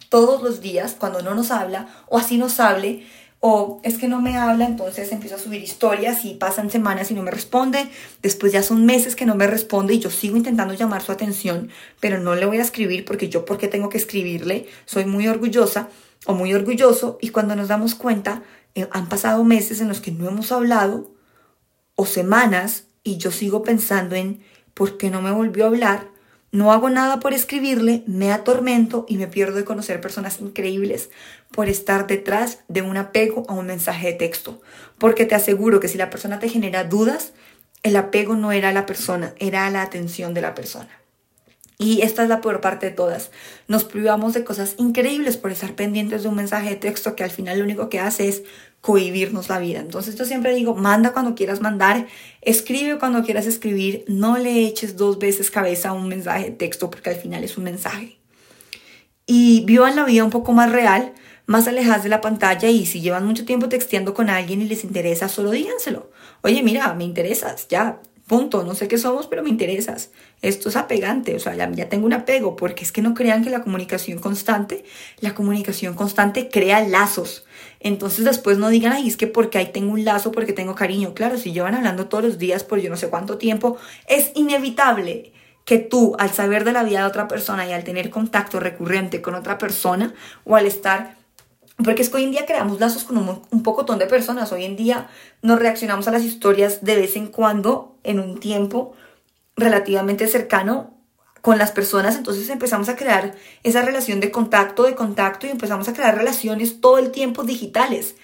todos 0.09 0.41
los 0.41 0.61
días, 0.61 0.95
cuando 0.97 1.21
no 1.21 1.35
nos 1.35 1.51
habla, 1.51 1.87
o 2.07 2.17
así 2.17 2.37
nos 2.37 2.59
hable, 2.59 3.05
o 3.39 3.79
es 3.83 3.99
que 3.99 4.07
no 4.07 4.19
me 4.19 4.35
habla, 4.35 4.65
entonces 4.65 5.11
empiezo 5.11 5.35
a 5.35 5.39
subir 5.39 5.61
historias 5.61 6.25
y 6.25 6.33
pasan 6.33 6.71
semanas 6.71 7.11
y 7.11 7.13
no 7.13 7.21
me 7.21 7.29
responde, 7.29 7.87
después 8.23 8.51
ya 8.51 8.63
son 8.63 8.85
meses 8.85 9.15
que 9.15 9.27
no 9.27 9.35
me 9.35 9.45
responde 9.45 9.93
y 9.93 9.99
yo 9.99 10.09
sigo 10.09 10.37
intentando 10.37 10.73
llamar 10.73 11.03
su 11.03 11.11
atención, 11.11 11.69
pero 11.99 12.19
no 12.19 12.33
le 12.33 12.47
voy 12.47 12.57
a 12.57 12.63
escribir 12.63 13.05
porque 13.05 13.29
yo, 13.29 13.45
¿por 13.45 13.59
qué 13.59 13.67
tengo 13.67 13.89
que 13.89 13.99
escribirle? 13.99 14.67
Soy 14.85 15.05
muy 15.05 15.27
orgullosa 15.27 15.89
o 16.27 16.33
muy 16.33 16.53
orgulloso 16.53 17.17
y 17.21 17.29
cuando 17.29 17.55
nos 17.55 17.69
damos 17.69 17.95
cuenta 17.95 18.43
eh, 18.75 18.87
han 18.91 19.09
pasado 19.09 19.43
meses 19.43 19.81
en 19.81 19.87
los 19.87 20.01
que 20.01 20.11
no 20.11 20.27
hemos 20.27 20.51
hablado 20.51 21.11
o 21.95 22.05
semanas 22.05 22.83
y 23.03 23.17
yo 23.17 23.31
sigo 23.31 23.63
pensando 23.63 24.15
en 24.15 24.43
por 24.75 24.97
qué 24.97 25.09
no 25.09 25.21
me 25.23 25.31
volvió 25.31 25.63
a 25.63 25.69
hablar, 25.69 26.09
no 26.51 26.71
hago 26.71 26.89
nada 26.89 27.19
por 27.19 27.33
escribirle, 27.33 28.03
me 28.07 28.31
atormento 28.31 29.05
y 29.07 29.17
me 29.17 29.27
pierdo 29.27 29.55
de 29.55 29.65
conocer 29.65 29.99
personas 29.99 30.39
increíbles 30.39 31.09
por 31.51 31.69
estar 31.69 32.07
detrás 32.07 32.59
de 32.67 32.81
un 32.81 32.97
apego 32.97 33.43
a 33.47 33.53
un 33.53 33.67
mensaje 33.67 34.07
de 34.07 34.13
texto. 34.13 34.61
Porque 34.97 35.25
te 35.25 35.35
aseguro 35.35 35.79
que 35.79 35.87
si 35.87 35.97
la 35.97 36.09
persona 36.09 36.39
te 36.39 36.49
genera 36.49 36.83
dudas, 36.83 37.33
el 37.83 37.95
apego 37.95 38.35
no 38.35 38.51
era 38.51 38.69
a 38.69 38.73
la 38.73 38.85
persona, 38.85 39.33
era 39.39 39.65
a 39.65 39.71
la 39.71 39.81
atención 39.81 40.33
de 40.33 40.41
la 40.41 40.55
persona. 40.55 40.89
Y 41.79 42.01
esta 42.01 42.23
es 42.23 42.29
la 42.29 42.41
peor 42.41 42.59
parte 42.59 42.87
de 42.87 42.91
todas. 42.91 43.29
Nos 43.67 43.83
privamos 43.83 44.33
de 44.33 44.43
cosas 44.43 44.73
increíbles 44.77 45.37
por 45.37 45.51
estar 45.51 45.75
pendientes 45.75 46.23
de 46.23 46.29
un 46.29 46.35
mensaje 46.35 46.69
de 46.69 46.75
texto 46.75 47.15
que 47.15 47.23
al 47.23 47.29
final 47.29 47.59
lo 47.59 47.65
único 47.65 47.87
que 47.87 47.99
hace 47.99 48.27
es 48.27 48.43
cohibirnos 48.81 49.49
la 49.49 49.59
vida. 49.59 49.79
Entonces 49.79 50.15
yo 50.15 50.25
siempre 50.25 50.55
digo, 50.55 50.73
manda 50.73 51.13
cuando 51.13 51.35
quieras 51.35 51.61
mandar, 51.61 52.07
escribe 52.41 52.97
cuando 52.97 53.23
quieras 53.23 53.45
escribir, 53.45 54.05
no 54.07 54.37
le 54.37 54.65
eches 54.65 54.97
dos 54.97 55.19
veces 55.19 55.51
cabeza 55.51 55.89
a 55.89 55.93
un 55.93 56.07
mensaje 56.07 56.45
de 56.45 56.51
texto 56.51 56.89
porque 56.89 57.11
al 57.11 57.15
final 57.17 57.43
es 57.43 57.57
un 57.57 57.65
mensaje. 57.65 58.17
Y 59.27 59.63
vivan 59.65 59.95
la 59.95 60.05
vida 60.05 60.23
un 60.23 60.31
poco 60.31 60.53
más 60.53 60.71
real, 60.71 61.13
más 61.45 61.67
alejadas 61.67 62.03
de 62.03 62.09
la 62.09 62.21
pantalla 62.21 62.69
y 62.69 62.87
si 62.87 63.01
llevan 63.01 63.25
mucho 63.25 63.45
tiempo 63.45 63.69
texteando 63.69 64.15
con 64.15 64.29
alguien 64.29 64.61
y 64.61 64.67
les 64.67 64.83
interesa, 64.83 65.29
solo 65.29 65.51
díganselo. 65.51 66.09
Oye, 66.41 66.63
mira, 66.63 66.93
me 66.93 67.03
interesas, 67.03 67.67
ya, 67.67 68.01
punto, 68.27 68.63
no 68.63 68.75
sé 68.75 68.87
qué 68.87 68.97
somos, 68.97 69.27
pero 69.27 69.43
me 69.43 69.49
interesas. 69.49 70.11
Esto 70.43 70.69
es 70.69 70.75
apegante, 70.75 71.35
o 71.35 71.39
sea, 71.39 71.55
ya, 71.55 71.69
ya, 71.71 71.89
tengo 71.89 72.05
un 72.05 72.13
apego, 72.13 72.55
porque 72.55 72.83
es 72.83 72.91
que 72.91 73.01
no 73.01 73.15
crean 73.15 73.43
que 73.43 73.49
la 73.49 73.63
comunicación 73.63 74.19
constante, 74.19 74.85
la 75.19 75.33
comunicación 75.33 75.95
constante 75.95 76.47
crea 76.47 76.81
lazos. 76.81 77.43
Entonces 77.79 78.23
después 78.23 78.59
no 78.59 78.69
digan, 78.69 78.93
ay, 78.93 79.07
es 79.07 79.17
que 79.17 79.25
porque 79.25 79.57
ahí 79.57 79.71
tengo 79.71 79.93
un 79.93 80.05
lazo, 80.05 80.31
porque 80.31 80.53
tengo 80.53 80.75
cariño. 80.75 81.15
Claro, 81.15 81.39
si 81.39 81.53
llevan 81.53 81.73
hablando 81.73 82.05
todos 82.05 82.23
los 82.23 82.37
días 82.37 82.63
por 82.63 82.79
yo 82.79 82.91
no 82.91 82.97
sé 82.97 83.09
cuánto 83.09 83.39
tiempo, 83.39 83.77
es 84.07 84.31
inevitable 84.35 85.33
que 85.65 85.79
tú, 85.79 86.15
al 86.19 86.31
saber 86.31 86.63
de 86.65 86.71
la 86.71 86.83
vida 86.83 86.99
de 86.99 87.07
otra 87.07 87.27
persona 87.27 87.67
y 87.67 87.73
al 87.73 87.83
tener 87.83 88.11
contacto 88.11 88.59
recurrente 88.59 89.23
con 89.23 89.33
otra 89.33 89.57
persona, 89.57 90.13
o 90.43 90.55
al 90.55 90.67
estar 90.67 91.17
porque 91.83 92.01
es 92.01 92.09
que 92.09 92.17
hoy 92.17 92.23
en 92.23 92.31
día 92.31 92.45
creamos 92.47 92.79
lazos 92.79 93.03
con 93.03 93.17
un, 93.17 93.41
un 93.51 93.63
pocotón 93.63 93.99
de 93.99 94.07
personas. 94.07 94.51
Hoy 94.51 94.65
en 94.65 94.75
día 94.75 95.09
nos 95.43 95.59
reaccionamos 95.59 96.07
a 96.07 96.11
las 96.11 96.23
historias 96.23 96.83
de 96.83 96.95
vez 96.95 97.15
en 97.15 97.27
cuando, 97.27 97.95
en 98.03 98.19
un 98.19 98.39
tiempo 98.39 98.95
relativamente 99.57 100.27
cercano, 100.27 100.97
con 101.41 101.57
las 101.57 101.71
personas, 101.71 102.17
entonces 102.17 102.49
empezamos 102.49 102.89
a 102.89 102.97
crear 102.97 103.33
esa 103.63 103.81
relación 103.81 104.19
de 104.19 104.31
contacto, 104.31 104.83
de 104.83 104.95
contacto 104.95 105.47
y 105.47 105.49
empezamos 105.49 105.87
a 105.87 105.93
crear 105.93 106.17
relaciones 106.17 106.81
todo 106.81 106.97
el 106.97 107.11
tiempo 107.11 107.43
digitales. 107.43 108.15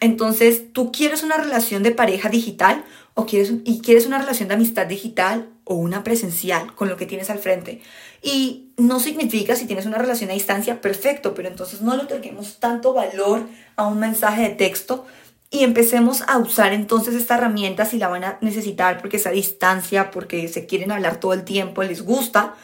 Entonces, 0.00 0.72
tú 0.72 0.92
quieres 0.92 1.24
una 1.24 1.38
relación 1.38 1.82
de 1.82 1.90
pareja 1.90 2.28
digital 2.28 2.84
o 3.14 3.26
quieres, 3.26 3.52
y 3.64 3.80
quieres 3.80 4.06
una 4.06 4.18
relación 4.18 4.48
de 4.48 4.54
amistad 4.54 4.86
digital 4.86 5.48
o 5.64 5.74
una 5.74 6.04
presencial 6.04 6.72
con 6.76 6.88
lo 6.88 6.96
que 6.96 7.06
tienes 7.06 7.30
al 7.30 7.40
frente. 7.40 7.80
Y 8.22 8.70
no 8.76 9.00
significa 9.00 9.56
si 9.56 9.66
tienes 9.66 9.86
una 9.86 9.98
relación 9.98 10.30
a 10.30 10.34
distancia, 10.34 10.80
perfecto, 10.80 11.34
pero 11.34 11.48
entonces 11.48 11.82
no 11.82 11.96
le 11.96 12.04
otorguemos 12.04 12.60
tanto 12.60 12.92
valor 12.92 13.48
a 13.74 13.88
un 13.88 13.98
mensaje 13.98 14.42
de 14.42 14.50
texto 14.50 15.04
y 15.50 15.64
empecemos 15.64 16.22
a 16.26 16.38
usar 16.38 16.72
entonces 16.72 17.14
esta 17.14 17.36
herramienta 17.36 17.84
si 17.84 17.98
la 17.98 18.08
van 18.08 18.24
a 18.24 18.38
necesitar 18.40 18.98
porque 18.98 19.16
es 19.16 19.30
distancia, 19.30 20.10
porque 20.10 20.48
se 20.48 20.66
quieren 20.66 20.92
hablar 20.92 21.20
todo 21.20 21.32
el 21.32 21.44
tiempo, 21.44 21.82
les 21.82 22.02
gusta, 22.02 22.54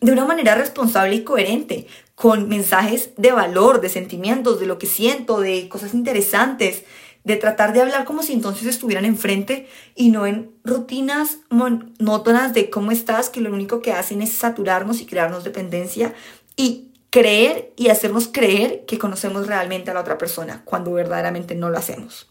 de 0.00 0.12
una 0.12 0.24
manera 0.24 0.54
responsable 0.54 1.14
y 1.14 1.24
coherente, 1.24 1.86
con 2.14 2.48
mensajes 2.48 3.10
de 3.16 3.32
valor, 3.32 3.80
de 3.80 3.88
sentimientos, 3.88 4.60
de 4.60 4.66
lo 4.66 4.78
que 4.78 4.86
siento, 4.86 5.40
de 5.40 5.68
cosas 5.68 5.94
interesantes, 5.94 6.84
de 7.22 7.36
tratar 7.36 7.72
de 7.72 7.80
hablar 7.80 8.04
como 8.04 8.22
si 8.22 8.34
entonces 8.34 8.66
estuvieran 8.66 9.06
enfrente 9.06 9.66
y 9.94 10.10
no 10.10 10.26
en 10.26 10.50
rutinas 10.62 11.38
monótonas 11.48 12.52
de 12.52 12.68
cómo 12.68 12.90
estás, 12.90 13.30
que 13.30 13.40
lo 13.40 13.52
único 13.52 13.80
que 13.80 13.92
hacen 13.92 14.20
es 14.20 14.32
saturarnos 14.32 15.00
y 15.00 15.06
crearnos 15.06 15.44
dependencia 15.44 16.12
y 16.56 16.88
creer 17.14 17.72
y 17.76 17.90
hacernos 17.90 18.26
creer 18.26 18.86
que 18.86 18.98
conocemos 18.98 19.46
realmente 19.46 19.88
a 19.88 19.94
la 19.94 20.00
otra 20.00 20.18
persona 20.18 20.62
cuando 20.64 20.92
verdaderamente 20.92 21.54
no 21.54 21.70
lo 21.70 21.78
hacemos. 21.78 22.28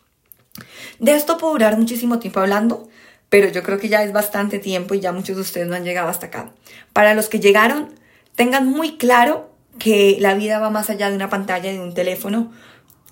De 0.99 1.15
esto 1.15 1.37
puedo 1.37 1.53
durar 1.53 1.77
muchísimo 1.77 2.19
tiempo 2.19 2.41
hablando, 2.41 2.89
pero 3.29 3.47
yo 3.47 3.63
creo 3.63 3.77
que 3.77 3.87
ya 3.87 4.03
es 4.03 4.11
bastante 4.11 4.59
tiempo 4.59 4.93
y 4.93 4.99
ya 4.99 5.13
muchos 5.13 5.37
de 5.37 5.41
ustedes 5.41 5.67
no 5.67 5.75
han 5.75 5.85
llegado 5.85 6.09
hasta 6.09 6.25
acá. 6.25 6.51
Para 6.91 7.13
los 7.13 7.29
que 7.29 7.39
llegaron, 7.39 7.95
tengan 8.35 8.67
muy 8.67 8.97
claro 8.97 9.51
que 9.79 10.17
la 10.19 10.33
vida 10.33 10.59
va 10.59 10.69
más 10.69 10.89
allá 10.89 11.09
de 11.09 11.15
una 11.15 11.29
pantalla 11.29 11.71
y 11.71 11.77
de 11.77 11.81
un 11.81 11.93
teléfono 11.93 12.51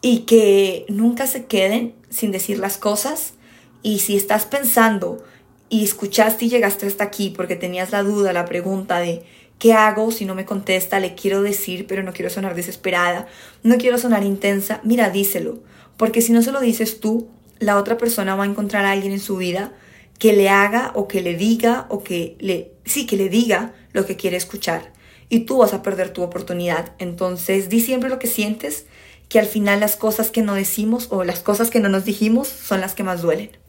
y 0.01 0.23
que 0.23 0.85
nunca 0.89 1.25
se 1.25 1.45
queden 1.45 1.95
sin 2.09 2.33
decir 2.33 2.59
las 2.59 2.77
cosas 2.77 3.35
y 3.81 3.99
si 3.99 4.17
estás 4.17 4.45
pensando 4.45 5.23
y 5.69 5.85
escuchaste 5.85 6.43
y 6.43 6.49
llegaste 6.49 6.85
hasta 6.85 7.05
aquí 7.05 7.29
porque 7.29 7.55
tenías 7.55 7.91
la 7.91 8.03
duda, 8.03 8.33
la 8.33 8.43
pregunta 8.43 8.99
de 8.99 9.23
¿qué 9.61 9.73
hago 9.73 10.11
si 10.11 10.25
no 10.25 10.33
me 10.33 10.43
contesta? 10.43 10.99
Le 10.99 11.13
quiero 11.13 11.43
decir, 11.43 11.85
pero 11.85 12.01
no 12.01 12.13
quiero 12.13 12.31
sonar 12.31 12.55
desesperada, 12.55 13.27
no 13.61 13.77
quiero 13.77 13.99
sonar 13.99 14.23
intensa. 14.23 14.81
Mira, 14.83 15.11
díselo, 15.11 15.59
porque 15.97 16.21
si 16.21 16.33
no 16.33 16.41
se 16.41 16.51
lo 16.51 16.59
dices 16.59 16.99
tú, 16.99 17.29
la 17.59 17.77
otra 17.77 17.99
persona 17.99 18.35
va 18.35 18.43
a 18.43 18.47
encontrar 18.47 18.85
a 18.85 18.91
alguien 18.91 19.13
en 19.13 19.19
su 19.19 19.37
vida 19.37 19.71
que 20.17 20.33
le 20.33 20.49
haga 20.49 20.91
o 20.95 21.07
que 21.07 21.21
le 21.21 21.35
diga 21.35 21.85
o 21.89 22.03
que 22.03 22.37
le, 22.39 22.71
sí, 22.85 23.05
que 23.05 23.17
le 23.17 23.29
diga 23.29 23.75
lo 23.93 24.07
que 24.07 24.15
quiere 24.15 24.35
escuchar. 24.35 24.93
Y 25.29 25.41
tú 25.41 25.59
vas 25.59 25.75
a 25.75 25.83
perder 25.83 26.09
tu 26.09 26.23
oportunidad. 26.23 26.93
Entonces, 26.97 27.69
di 27.69 27.81
siempre 27.81 28.09
lo 28.09 28.17
que 28.17 28.25
sientes, 28.25 28.87
que 29.29 29.37
al 29.37 29.45
final 29.45 29.79
las 29.79 29.95
cosas 29.95 30.31
que 30.31 30.41
no 30.41 30.55
decimos 30.55 31.05
o 31.11 31.23
las 31.23 31.41
cosas 31.41 31.69
que 31.69 31.79
no 31.79 31.87
nos 31.87 32.03
dijimos 32.03 32.47
son 32.47 32.81
las 32.81 32.95
que 32.95 33.03
más 33.03 33.21
duelen. 33.21 33.60